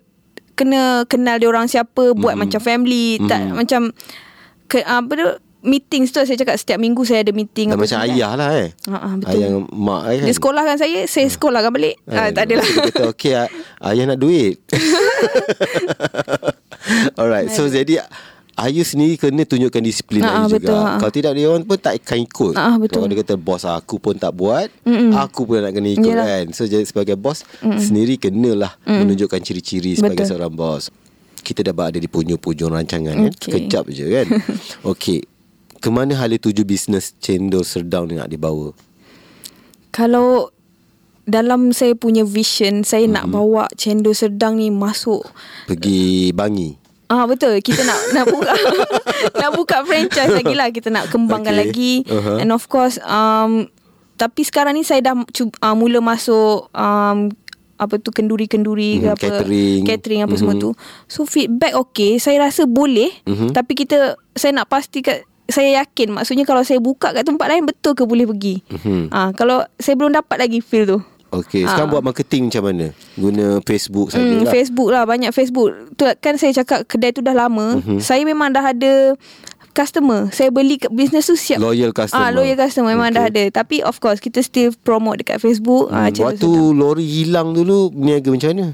kena 0.54 0.80
kenal 1.04 1.36
dia 1.36 1.46
orang 1.46 1.66
siapa, 1.66 2.10
buat 2.12 2.34
macam 2.34 2.58
family, 2.58 3.18
tak 3.22 3.40
Mm. 3.42 3.54
macam 3.54 3.80
ke, 4.64 4.80
apa 4.80 5.12
tu 5.12 5.28
meetings 5.62 6.08
tu 6.08 6.20
saya 6.20 6.36
cakap 6.36 6.54
setiap 6.54 6.76
minggu 6.76 7.00
saya 7.02 7.20
ada 7.20 7.32
meeting 7.32 7.68
apa 7.68 7.80
macam 7.80 7.96
semua 7.96 8.04
kan. 8.04 8.12
ayah 8.12 8.32
lah 8.34 8.50
eh 8.54 8.68
Ah, 8.84 8.96
ah, 8.96 9.12
betul. 9.16 9.32
Ayah 9.34 9.48
mak 9.66 10.02
eh, 10.04 10.14
kan 10.14 10.24
Dia 10.24 10.34
sekolahkan 10.34 10.76
saya, 10.76 10.98
saya 11.06 11.26
sekolahkan 11.26 11.70
balik. 11.70 11.94
Ah, 12.06 12.28
tak 12.28 12.42
adalah. 12.46 12.66
Dia 12.66 12.84
kata 12.86 13.04
okay 13.06 13.32
ah, 13.34 13.48
Ayah 13.82 14.04
nak 14.06 14.18
duit 14.18 14.60
Alright 17.18 17.48
So 17.48 17.64
jadi 17.66 18.04
Ayu 18.54 18.86
sendiri 18.86 19.18
kena 19.18 19.42
tunjukkan 19.42 19.82
disiplin 19.82 20.22
Ah, 20.22 20.46
Ayu 20.46 20.54
betul, 20.54 20.70
juga. 20.70 20.78
ah. 20.78 20.96
Kalau 20.96 21.10
tidak 21.10 21.32
dia 21.34 21.46
orang 21.46 21.66
pun 21.66 21.74
tak 21.74 21.98
akan 21.98 22.18
ikut. 22.22 22.54
Ah, 22.54 22.78
betul. 22.78 22.94
Kalau 22.94 23.06
dia 23.08 23.18
kata 23.18 23.34
bos 23.34 23.62
aku 23.62 23.98
pun 23.98 24.14
tak 24.14 24.30
buat, 24.30 24.70
Mm-mm. 24.82 25.10
aku 25.12 25.42
pun 25.42 25.58
nak 25.58 25.74
kena 25.74 25.90
ikut 25.90 26.06
Yalah. 26.06 26.26
kan. 26.28 26.44
So 26.50 26.62
jadi 26.62 26.82
sebagai 26.82 27.14
bos 27.14 27.42
sendiri 27.60 28.14
kenalah 28.14 28.78
menunjukkan 28.84 29.42
ciri-ciri 29.42 29.94
sebagai 29.94 30.22
Betul. 30.22 30.30
seorang 30.30 30.52
bos. 30.52 30.86
Kita 31.36 31.60
dah 31.60 31.72
berada 31.72 31.98
di 31.98 32.06
punjung-punjung 32.06 32.70
rancangan 32.70 33.14
kan. 33.20 33.32
Okey. 33.34 33.50
Kejap 33.66 33.84
je 33.88 34.06
kan. 34.08 34.26
Okey. 34.94 35.26
Kemana 35.76 36.14
hala 36.14 36.38
tuju 36.38 36.62
bisnes 36.62 37.12
cendol 37.18 37.60
serdang 37.60 38.06
ni 38.06 38.14
nak 38.14 38.30
dibawa? 38.30 38.70
Kalau 39.90 40.48
dalam 41.24 41.70
saya 41.70 41.92
punya 41.92 42.22
vision 42.22 42.80
saya 42.80 43.04
nak 43.06 43.28
bawa 43.28 43.66
cendol 43.74 44.12
sedang 44.12 44.56
ni 44.56 44.68
masuk 44.68 45.24
Pergi 45.64 46.30
Bangi. 46.30 46.76
Ah 47.14 47.24
betul 47.24 47.54
kita 47.60 47.80
nak 47.80 47.98
nak 48.16 48.26
buka 48.26 48.50
nak 49.40 49.50
buka 49.52 49.76
franchise 49.82 50.32
lagi 50.32 50.50
lah 50.52 50.68
kita 50.68 50.90
nak 50.90 51.06
kembangkan 51.08 51.54
Okay. 51.54 51.62
lagi 51.62 51.92
Uh-huh. 52.04 52.36
and 52.36 52.50
of 52.50 52.66
course 52.66 52.98
um 53.00 53.70
tapi 54.14 54.42
sekarang 54.42 54.74
ni 54.74 54.82
saya 54.82 54.98
dah 55.00 55.14
cuba, 55.28 55.54
uh, 55.60 55.72
mula 55.72 56.00
masuk 56.00 56.66
um 56.68 57.30
apa 57.74 57.94
tu 57.96 58.10
kenduri-kenduri 58.10 58.90
ke 58.96 59.04
Mhm, 59.04 59.12
apa 59.12 59.22
catering. 59.24 59.82
catering 59.84 60.20
apa 60.20 60.30
Mhm. 60.30 60.40
semua 60.40 60.54
tu 60.56 60.70
so 61.04 61.22
feedback 61.24 61.74
okay 61.74 62.18
saya 62.18 62.38
rasa 62.40 62.64
boleh 62.64 63.10
Mhm. 63.24 63.50
tapi 63.50 63.74
kita 63.74 64.14
saya 64.32 64.50
nak 64.52 64.66
pastikan 64.68 65.18
saya 65.44 65.78
yakin 65.78 66.08
maksudnya 66.10 66.42
kalau 66.42 66.62
saya 66.62 66.78
buka 66.78 67.12
kat 67.12 67.22
tempat 67.22 67.46
lain 67.46 67.62
betul 67.62 67.92
ke 67.92 68.02
boleh 68.02 68.24
pergi 68.24 68.62
Mhm. 68.64 69.10
ah 69.10 69.30
kalau 69.30 69.62
saya 69.76 69.94
belum 69.94 70.10
dapat 70.12 70.40
lagi 70.40 70.58
feel 70.58 70.86
tu 70.88 70.98
Okey, 71.36 71.62
sekarang 71.64 71.88
Ah. 71.88 71.92
buat 71.92 72.04
marketing 72.04 72.42
macam 72.46 72.62
mana? 72.64 72.86
Guna 73.14 73.46
Facebook 73.60 74.08
saja 74.08 74.22
Hmm, 74.22 74.42
lah. 74.42 74.50
Facebook 74.50 74.88
lah 74.88 75.02
banyak 75.02 75.30
Facebook. 75.30 75.68
Tu 75.94 76.04
kan 76.18 76.34
saya 76.34 76.54
cakap 76.54 76.84
kedai 76.84 77.10
tu 77.10 77.20
dah 77.20 77.32
lama. 77.32 77.74
Mhm. 77.74 77.80
Mm-hmm. 77.80 77.98
Saya 78.00 78.22
memang 78.22 78.50
dah 78.50 78.64
ada 78.66 79.18
customer. 79.72 80.30
Saya 80.30 80.48
beli 80.48 80.76
ke 80.76 80.86
business 80.88 81.26
tu 81.26 81.34
siap. 81.34 81.58
Loyal 81.58 81.90
customer. 81.90 82.20
Ah, 82.20 82.30
loyal 82.30 82.54
customer 82.54 82.88
memang 82.88 83.10
Okay. 83.10 83.16
dah 83.16 83.24
ada. 83.26 83.44
Tapi 83.52 83.76
of 83.80 83.98
course 83.98 84.18
kita 84.18 84.40
still 84.40 84.70
promote 84.78 85.18
dekat 85.18 85.38
Facebook. 85.38 85.88
Ah, 85.88 86.06
Hmm, 86.06 86.14
channel 86.14 86.28
waktu 86.32 86.50
lori 86.72 87.04
hilang 87.04 87.50
dulu 87.50 87.90
Berniaga 87.90 88.30
macam 88.30 88.50
mana? 88.50 88.66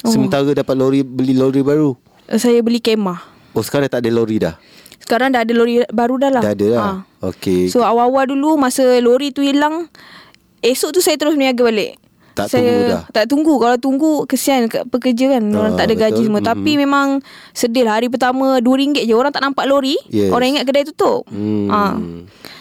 Oh. 0.00 0.10
Sementara 0.10 0.50
dapat 0.50 0.74
lori 0.74 1.00
Beli 1.00 1.32
lori 1.32 1.60
baru 1.60 1.92
saya 2.30 2.58
beli 2.60 2.78
kemah. 2.78 3.18
Oh 3.50 3.60
sekarang 3.60 3.84
dah 3.84 3.98
tak 3.98 4.06
ada 4.06 4.10
lori 4.12 4.38
dah 4.38 4.54
Sekarang 4.96 5.34
dah 5.34 5.42
ada 5.42 5.50
lori 5.50 5.82
baru 5.84 6.14
dah 6.16 6.30
lah. 6.30 6.38
Dah 6.40 6.54
ada 6.54 6.66
lah 6.68 6.80
Ah. 6.80 6.98
Okey 7.26 7.66
So 7.66 7.82
awal-awal 7.82 8.26
dulu 8.26 8.54
masa 8.54 8.82
lori 8.98 9.28
tu 9.28 9.42
hilang, 9.42 9.90
esok 10.62 10.90
tu 10.90 11.00
saya 11.00 11.16
terus 11.16 11.32
berniaga 11.32 11.60
balik. 11.60 11.96
Tak 12.30 12.46
saya 12.46 12.62
tunggu 12.62 12.86
dah. 12.86 13.02
Tak 13.10 13.24
tunggu 13.26 13.54
Kalau 13.58 13.76
tunggu 13.76 14.12
Kesian 14.22 14.70
kat 14.70 14.86
pekerja 14.86 15.34
kan 15.34 15.50
Orang 15.50 15.74
Ah, 15.74 15.76
tak 15.76 15.90
ada 15.90 15.94
gaji 15.98 16.14
betul. 16.14 16.26
semua 16.30 16.40
Mhm. 16.40 16.46
Tapi 16.46 16.70
memang 16.78 17.08
Sedih 17.50 17.82
lah 17.82 17.98
Hari 17.98 18.06
pertama 18.06 18.46
RM2 18.56 19.02
je 19.02 19.12
Orang 19.12 19.34
tak 19.34 19.42
nampak 19.42 19.66
lori 19.66 19.98
Yes. 20.06 20.30
Orang 20.30 20.46
ingat 20.48 20.62
kedai 20.62 20.86
tutup 20.86 21.26
Hmm. 21.26 21.66
Ah. 21.68 21.98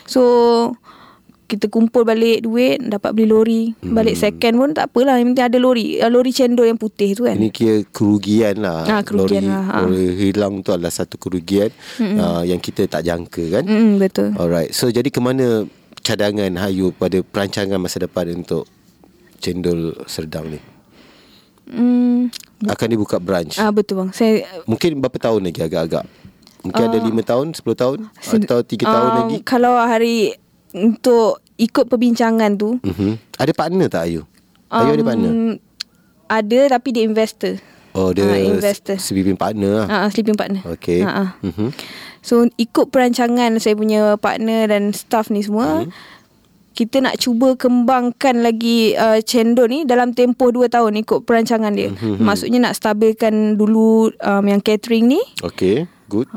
So 0.04 0.24
kita 1.46 1.66
kumpul 1.66 2.02
balik 2.02 2.44
duit 2.44 2.82
Dapat 2.82 3.10
beli 3.12 3.26
lori 3.26 3.62
Balik 3.80 4.14
second 4.16 4.54
pun 4.56 4.70
tak 4.72 4.90
apalah 4.90 5.18
Yang 5.18 5.28
penting 5.32 5.48
ada 5.48 5.58
lori 5.60 5.86
Lori 6.00 6.32
cendol 6.32 6.66
yang 6.66 6.78
putih 6.78 7.14
tu 7.14 7.26
kan 7.26 7.34
Ini 7.34 7.50
kira 7.50 7.86
kerugian 7.88 8.56
lah 8.60 8.90
Ah, 8.90 9.02
kerugian 9.02 9.46
lori, 9.46 9.54
lah, 9.54 9.64
ah. 9.70 9.82
lori 9.84 10.06
hilang 10.20 10.62
tu 10.62 10.74
adalah 10.74 10.90
satu 10.90 11.16
kerugian 11.16 11.70
uh, 12.00 12.42
Yang 12.42 12.74
kita 12.74 12.90
tak 12.90 13.06
jangka 13.06 13.44
kan 13.52 13.64
mm, 13.66 13.92
Betul 13.98 14.34
Alright 14.34 14.74
So 14.74 14.90
jadi 14.90 15.08
ke 15.08 15.18
mana 15.18 15.70
Cadangan 16.10 16.50
Hayu 16.58 16.90
Pada 16.90 17.22
perancangan 17.22 17.78
masa 17.78 18.02
depan 18.02 18.26
Untuk 18.34 18.66
Cendol 19.38 19.94
Serdang 20.10 20.50
ni? 20.50 20.60
Mm, 21.70 22.34
Akan 22.66 22.90
dibuka 22.90 23.22
branch? 23.22 23.62
Ah, 23.62 23.70
Betul 23.70 24.02
bang. 24.02 24.10
Saya 24.10 24.42
Mungkin 24.66 24.98
berapa 24.98 25.22
tahun 25.22 25.46
lagi 25.46 25.62
agak-agak? 25.62 26.02
Mungkin 26.66 26.82
ada 26.82 26.98
5 26.98 27.14
tahun 27.24 27.48
10 27.54 27.62
tahun? 27.78 28.00
Sed- 28.18 28.50
Atau 28.50 28.66
3 28.66 28.90
tahun 28.90 29.10
um, 29.14 29.18
lagi? 29.22 29.38
Kalau 29.46 29.78
hari 29.78 30.34
Untuk 30.74 31.46
Ikut 31.60 31.92
perbincangan 31.92 32.56
tu. 32.56 32.80
Mm-hmm. 32.82 33.36
Ada 33.36 33.52
partner 33.52 33.88
tak 33.92 34.08
Ayu? 34.08 34.24
Ayu 34.72 34.92
ada 34.96 35.04
partner? 35.04 35.30
um, 35.30 35.54
Ada 36.32 36.60
tapi 36.80 36.90
dia 36.96 37.04
investor. 37.04 37.60
Oh 37.92 38.16
dia 38.16 38.24
Ah, 38.24 38.40
investor. 38.40 38.96
Sleeping 38.96 39.36
partner 39.36 39.84
lah. 39.84 39.88
Ah, 39.92 39.98
ah, 40.06 40.10
sleeping 40.10 40.40
partner. 40.40 40.64
Okay. 40.80 41.04
Ah, 41.04 41.36
ah. 41.36 41.70
Mm-hmm. 42.20 42.28
So 42.28 42.46
ikut 42.60 42.92
perancangan 42.92 43.56
saya 43.58 43.74
punya 43.80 44.20
partner 44.20 44.68
dan 44.68 44.92
staff 44.92 45.32
ni 45.32 45.40
semua 45.40 45.88
Hmm. 45.88 45.92
kita 46.76 47.04
nak 47.04 47.20
cuba 47.20 47.60
kembangkan 47.60 48.40
lagi 48.40 48.96
uh, 48.96 49.20
cendol 49.20 49.68
ni 49.68 49.84
dalam 49.84 50.16
tempoh 50.16 50.48
2 50.48 50.72
tahun 50.72 51.04
ikut 51.04 51.28
perancangan 51.28 51.76
dia. 51.76 51.92
Hmm, 51.92 52.24
Maksudnya 52.24 52.64
nak 52.64 52.76
stabilkan 52.80 53.60
dulu 53.60 54.08
um, 54.24 54.44
yang 54.48 54.64
catering 54.64 55.12
ni 55.12 55.20
Okay 55.44 55.99
Good 56.10 56.28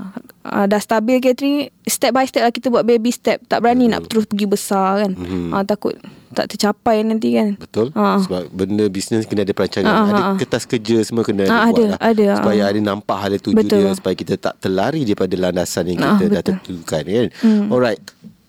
uh, 0.45 0.65
dah 0.69 0.79
stabil 0.79 1.17
catering 1.19 1.73
step 1.83 2.13
by 2.13 2.29
step 2.29 2.45
lah 2.45 2.53
kita 2.53 2.69
buat 2.69 2.85
baby 2.85 3.09
step. 3.09 3.41
Tak 3.49 3.65
berani 3.65 3.89
nak 3.89 4.07
terus 4.07 4.29
pergi 4.29 4.45
besar 4.45 5.01
kan. 5.01 5.13
Mhm. 5.17 5.51
Uh, 5.51 5.65
takut 5.65 5.97
tak 6.33 6.49
tercapai 6.49 7.05
nanti 7.05 7.37
kan. 7.37 7.61
Betul 7.61 7.93
Ah. 7.93 8.17
Sebab 8.17 8.49
benda 8.49 8.89
bisnes 8.89 9.29
kena 9.29 9.45
ada 9.45 9.53
perancangan 9.53 9.85
Ah, 9.85 9.97
ah, 9.97 10.09
Ada 10.09 10.23
kertas 10.41 10.65
kerja 10.65 11.05
semua 11.05 11.29
kena 11.29 11.45
Ah, 11.45 11.69
buat 11.69 11.77
ada, 11.77 11.85
lah 11.93 11.99
ada. 12.01 12.27
Supaya 12.41 12.63
ada 12.73 12.81
nampak 12.81 13.17
hala 13.21 13.37
tuju 13.37 13.57
Betul. 13.57 13.85
dia 13.85 13.93
Supaya 13.93 14.15
kita 14.17 14.35
tak 14.41 14.57
terlari 14.57 15.05
daripada 15.05 15.35
landasan 15.37 15.93
yang 15.93 16.01
kita 16.01 16.25
dah 16.33 16.41
betul. 16.41 16.57
tentukan 16.65 17.03
kan 17.05 17.27
Hmm. 17.45 17.69
Alright 17.69 18.01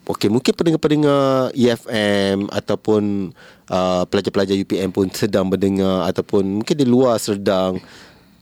Okay, 0.03 0.27
mungkin 0.27 0.51
pendengar-pendengar 0.51 1.55
EFM 1.55 2.51
ataupun 2.51 3.31
uh, 3.71 4.03
pelajar-pelajar 4.11 4.51
UPM 4.59 4.91
pun 4.91 5.07
sedang 5.07 5.47
mendengar 5.47 6.11
ataupun 6.11 6.59
mungkin 6.59 6.75
di 6.75 6.83
luar 6.83 7.15
sedang 7.23 7.79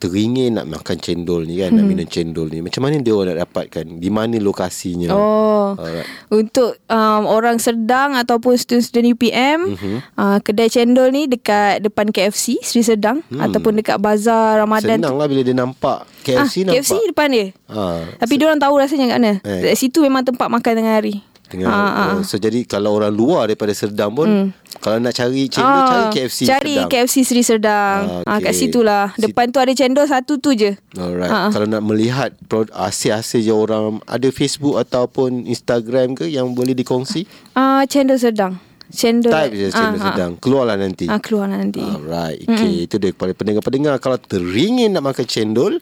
teringin 0.01 0.57
nak 0.57 0.65
makan 0.65 0.97
cendol 0.97 1.45
ni 1.45 1.61
kan, 1.61 1.69
nak 1.69 1.85
Hmm. 1.85 1.93
minum 1.93 2.03
cendol 2.05 2.49
ni. 2.49 2.59
Macam 2.59 2.81
mana 2.81 2.97
dia 2.97 3.13
orang 3.13 3.31
nak 3.31 3.45
dapatkan? 3.45 3.85
Di 3.95 4.09
mana 4.09 4.35
lokasinya? 4.35 5.13
Oh. 5.13 5.77
Alright. 5.77 6.09
Untuk 6.27 6.81
um, 6.85 7.23
orang 7.23 7.55
Serdang 7.55 8.17
ataupun 8.17 8.57
student-student 8.57 9.07
UPM, 9.07 9.59
Mhm. 9.71 9.95
uh, 10.15 10.37
kedai 10.41 10.67
cendol 10.67 11.07
ni 11.07 11.29
dekat 11.29 11.79
depan 11.79 12.09
KFC 12.09 12.57
Sri 12.59 12.81
Serdang 12.81 13.21
Hmm. 13.23 13.39
ataupun 13.39 13.77
dekat 13.77 13.95
Bazar 13.95 14.57
Ramadan 14.57 14.97
Senang 14.97 15.15
lah 15.15 15.29
bila 15.29 15.41
dia 15.41 15.53
nampak 15.53 16.09
KFC 16.21 16.65
ah, 16.65 16.65
nampak. 16.65 16.73
KFC 16.75 16.93
depan 17.07 17.27
dia. 17.29 17.45
Ha, 17.67 17.81
Tapi 18.17 18.33
dia 18.35 18.45
orang 18.45 18.59
tahu 18.59 18.73
rasanya 18.75 19.05
kat 19.07 19.17
mana. 19.17 19.33
Eh. 19.39 19.69
Eh. 19.69 19.75
Situ 19.75 20.01
memang 20.01 20.25
tempat 20.25 20.49
makan 20.49 20.73
tengah 20.75 20.95
hari. 20.97 21.21
Tengah, 21.45 21.67
Ah, 21.67 21.91
ah, 21.91 22.09
oh, 22.15 22.23
so 22.23 22.35
jadi 22.35 22.63
kalau 22.63 22.95
orang 22.95 23.11
luar 23.11 23.43
daripada 23.43 23.71
Serdang 23.71 24.15
pun 24.15 24.23
Hmm. 24.25 24.47
Kalau 24.82 24.98
nak 24.98 25.13
cari 25.13 25.46
cendol 25.46 25.82
cari 25.86 26.02
Ah, 26.02 26.10
KFC 26.10 26.39
Cari 26.44 26.74
Serdang. 26.76 26.89
KFC 26.89 27.15
Sri 27.22 27.41
Serdang. 27.41 28.00
Ah, 28.26 28.28
Ah, 28.28 28.38
kat 28.38 28.50
okey. 28.50 28.60
situ 28.60 28.80
lah. 28.82 29.13
Sit- 29.13 29.30
Depan 29.30 29.48
tu 29.48 29.58
ada 29.58 29.72
cendol 29.72 30.06
satu 30.06 30.34
tu 30.36 30.52
je. 30.52 30.74
Alright. 30.94 31.30
Ah, 31.30 31.48
ah. 31.48 31.50
Kalau 31.50 31.65
nak 31.65 31.82
melihat 31.82 32.34
hasil-hasil 32.67 33.39
je 33.39 33.52
orang 33.52 34.02
ada 34.04 34.28
Facebook 34.28 34.76
ataupun 34.76 35.46
Instagram 35.46 36.17
ke 36.17 36.26
yang 36.26 36.52
boleh 36.52 36.74
dikongsi? 36.74 37.30
Ah, 37.54 37.86
cendol 37.86 38.17
Serdang. 38.17 38.58
Cendol. 38.91 39.32
Type 39.32 39.56
je 39.56 39.67
channel 39.72 39.96
ah, 39.96 40.04
sedang. 40.04 40.32
Keluarlah 40.36 40.76
nanti. 40.76 41.08
Ah, 41.08 41.15
keluar 41.15 41.48
nanti. 41.48 41.80
Alright. 41.80 42.44
Okay. 42.44 42.84
Itu 42.84 43.00
dia 43.00 43.15
kepada 43.15 43.32
pendengar-pendengar 43.32 43.96
kalau 44.04 44.20
teringin 44.20 44.91
nak 44.91 45.08
makan 45.08 45.24
cendol, 45.24 45.80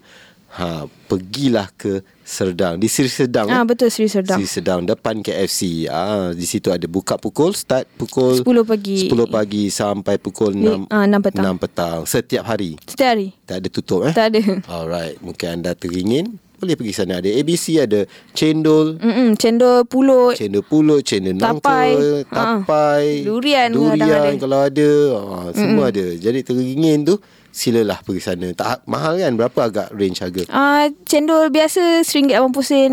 ha 0.52 0.68
pergilah 1.06 1.70
ke 1.72 2.02
Serdang. 2.22 2.78
Di 2.78 2.86
Seri 2.86 3.10
Sedang. 3.10 3.50
Ah, 3.50 3.62
eh? 3.62 3.66
betul 3.66 3.90
Sri 3.90 4.06
Serdang. 4.06 4.38
Seri 4.38 4.46
Sedang 4.46 4.86
depan 4.86 5.18
KFC. 5.20 5.90
Ah 5.90 6.30
di 6.30 6.46
situ 6.46 6.70
ada 6.70 6.86
buka 6.86 7.18
pukul 7.18 7.54
start 7.54 7.90
pukul 7.96 8.40
10 8.40 8.46
pagi. 8.64 9.10
10 9.10 9.26
pagi 9.26 9.64
sampai 9.68 10.16
pukul 10.16 10.54
Ni- 10.54 10.70
6 10.86 10.90
ah, 10.90 11.06
6 11.06 11.26
petang. 11.26 11.44
6 11.52 11.58
petang 11.60 12.00
setiap 12.06 12.44
hari. 12.46 12.78
Setiap 12.86 13.10
hari. 13.14 13.28
Tak 13.44 13.56
ada 13.58 13.68
tutup 13.68 14.06
eh? 14.06 14.14
Tak 14.14 14.26
ada. 14.30 14.42
Alright, 14.68 15.18
mungkin 15.20 15.58
anda 15.58 15.74
teringin 15.74 16.38
boleh 16.60 16.76
pergi 16.76 16.92
sana. 16.92 17.18
Ada 17.18 17.32
ABC, 17.32 17.80
ada 17.80 18.04
cendol, 18.36 19.00
Mm-mm, 19.00 19.40
cendol 19.40 19.88
pulut. 19.88 20.36
cendol 20.36 20.60
pulut, 20.62 21.00
cendol 21.02 21.40
Tapai. 21.40 21.96
nangka, 21.96 22.12
tapai, 22.28 23.04
Ha. 23.16 23.26
Durian 23.26 23.70
durian 23.72 23.96
kadang 23.96 24.36
ada. 24.36 24.42
kalau 24.44 24.60
ada, 24.60 24.90
ha, 25.16 25.36
semua 25.56 25.88
ada. 25.88 26.04
Jadi 26.14 26.40
teringin 26.44 27.08
tu 27.08 27.16
silalah 27.50 28.00
pergi 28.00 28.22
sana. 28.22 28.48
Tak 28.52 28.86
mahal 28.86 29.18
kan? 29.18 29.34
Berapa 29.34 29.60
agak 29.64 29.88
range 29.92 30.20
harga? 30.20 30.44
Ah, 30.48 30.88
cendol 31.04 31.50
biasa 31.50 32.02
RM1.80 32.02 32.64
sen. 32.64 32.92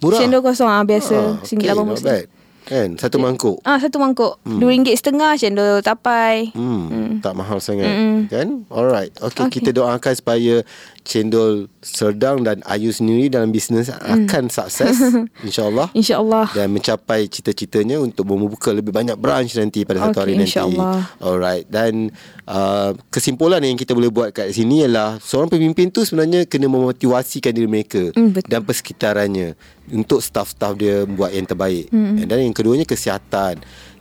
Murah. 0.00 0.18
Cendol 0.18 0.42
kosong 0.42 0.66
ah 0.66 0.82
biasa 0.82 1.14
Ah, 1.14 1.32
RM1.80 1.40 1.62
okay, 1.62 1.74
not 1.74 1.98
sen. 1.98 2.06
bad. 2.06 2.26
Kan? 2.62 2.88
Satu 2.94 3.18
mangkuk. 3.18 3.58
Ah 3.66 3.74
satu 3.76 3.98
mangkuk. 3.98 4.38
RM2 4.46 4.94
setengah 4.94 5.34
cendol 5.34 5.82
tapai. 5.82 6.54
Hmm, 6.54 7.18
tak 7.18 7.34
mahal 7.34 7.58
sangat 7.58 7.90
kan? 8.30 8.62
Alright. 8.70 9.10
Okay, 9.18 9.42
okay, 9.42 9.58
kita 9.58 9.74
doakan 9.74 10.14
supaya 10.14 10.62
cendol 11.02 11.66
Serdang 11.78 12.40
dan 12.40 12.62
Ayu 12.62 12.88
sendiri 12.88 13.26
dalam 13.26 13.50
bisnes 13.50 13.90
akan 13.90 14.46
sukses 14.46 14.94
insya-Allah. 15.46 15.90
InsyaAllah. 15.92 16.46
dan 16.52 16.70
mencapai 16.70 17.26
cita-citanya 17.26 17.98
untuk 17.98 18.22
membuka 18.24 18.70
lebih 18.70 18.90
banyak 18.90 19.14
branch 19.14 19.54
nanti 19.54 19.82
pada 19.82 19.98
satu 20.00 20.14
Okey, 20.14 20.20
hari 20.20 20.32
nanti. 20.32 20.46
insyaAllah. 20.46 20.94
Alright. 21.18 21.66
Dan 21.66 22.14
uh, 22.44 22.94
kesimpulan 23.08 23.58
yang 23.60 23.74
kita 23.74 23.92
boleh 23.92 24.08
buat 24.08 24.30
kat 24.30 24.50
sini 24.50 24.82
ialah 24.82 25.18
seorang 25.18 25.50
pemimpin 25.50 25.88
tu 25.88 26.02
sebenarnya 26.02 26.46
kena 26.46 26.66
memotivasikan 26.66 27.50
diri 27.50 27.66
mereka 27.66 28.14
Hmm, 28.14 28.30
betul. 28.30 28.46
dan 28.46 28.62
persekitarannya 28.62 29.48
untuk 29.90 30.18
staff-staff 30.18 30.72
dia 30.74 31.02
buat 31.02 31.30
yang 31.30 31.44
terbaik. 31.44 31.90
Hmm. 31.90 32.22
Dan 32.22 32.38
yang 32.40 32.52
keduanya 32.52 32.86
kesihatan. 32.86 33.58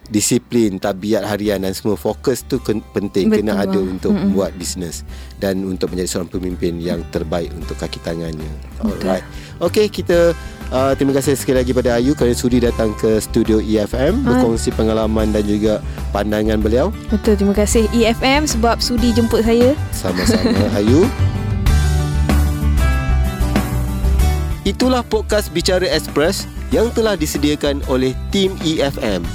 Disiplin, 0.08 0.76
tabiat 0.76 1.24
harian 1.24 1.60
dan 1.60 1.72
semua 1.72 1.94
fokus 1.94 2.42
tu 2.42 2.58
ken- 2.58 2.84
penting 2.92 3.28
Betul, 3.28 3.40
kena 3.40 3.54
ada 3.60 3.78
untuk 3.78 4.12
mm 4.12 4.30
buat 4.32 4.52
bisnes 4.54 5.04
dan 5.38 5.62
untuk 5.62 5.88
menjadi 5.88 6.08
seorang 6.10 6.32
pemimpin 6.32 6.74
yang 6.78 7.04
terbaik 7.10 7.52
untuk 7.52 7.76
kaki 7.76 8.02
tangannya. 8.02 8.48
Alright. 8.80 9.24
Okey, 9.60 9.88
kita 9.88 10.34
uh, 10.68 10.92
terima 10.94 11.12
kasih 11.12 11.34
sekali 11.34 11.60
lagi 11.60 11.72
pada 11.72 11.96
Ayu 11.96 12.12
kerana 12.12 12.34
sudi 12.34 12.58
datang 12.58 12.92
ke 12.94 13.20
studio 13.20 13.60
EFM 13.60 14.20
Ah. 14.22 14.36
berkongsi 14.36 14.72
pengalaman 14.72 15.30
dan 15.30 15.44
juga 15.44 15.80
pandangan 16.10 16.58
beliau. 16.58 16.90
Betul, 17.08 17.38
terima 17.38 17.54
kasih 17.54 17.86
EFM 17.92 18.50
sebab 18.50 18.80
sudi 18.80 19.12
jemput 19.12 19.44
saya. 19.44 19.78
Sama-sama 19.92 20.50
Ayu. 20.80 21.06
Itulah 24.62 25.02
podcast 25.02 25.50
Bicara 25.50 25.88
Express 25.88 26.46
yang 26.70 26.88
telah 26.90 27.14
disediakan 27.14 27.82
oleh 27.88 28.14
tim 28.30 28.54
EFM. 28.62 29.26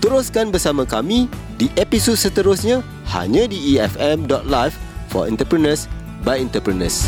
Teruskan 0.00 0.48
bersama 0.48 0.88
kami 0.88 1.28
di 1.60 1.68
episod 1.76 2.16
seterusnya 2.16 2.80
hanya 3.12 3.44
di 3.44 3.76
efm.live 3.76 4.72
for 5.12 5.28
entrepreneurs 5.28 5.92
by 6.24 6.40
entrepreneurs. 6.40 7.04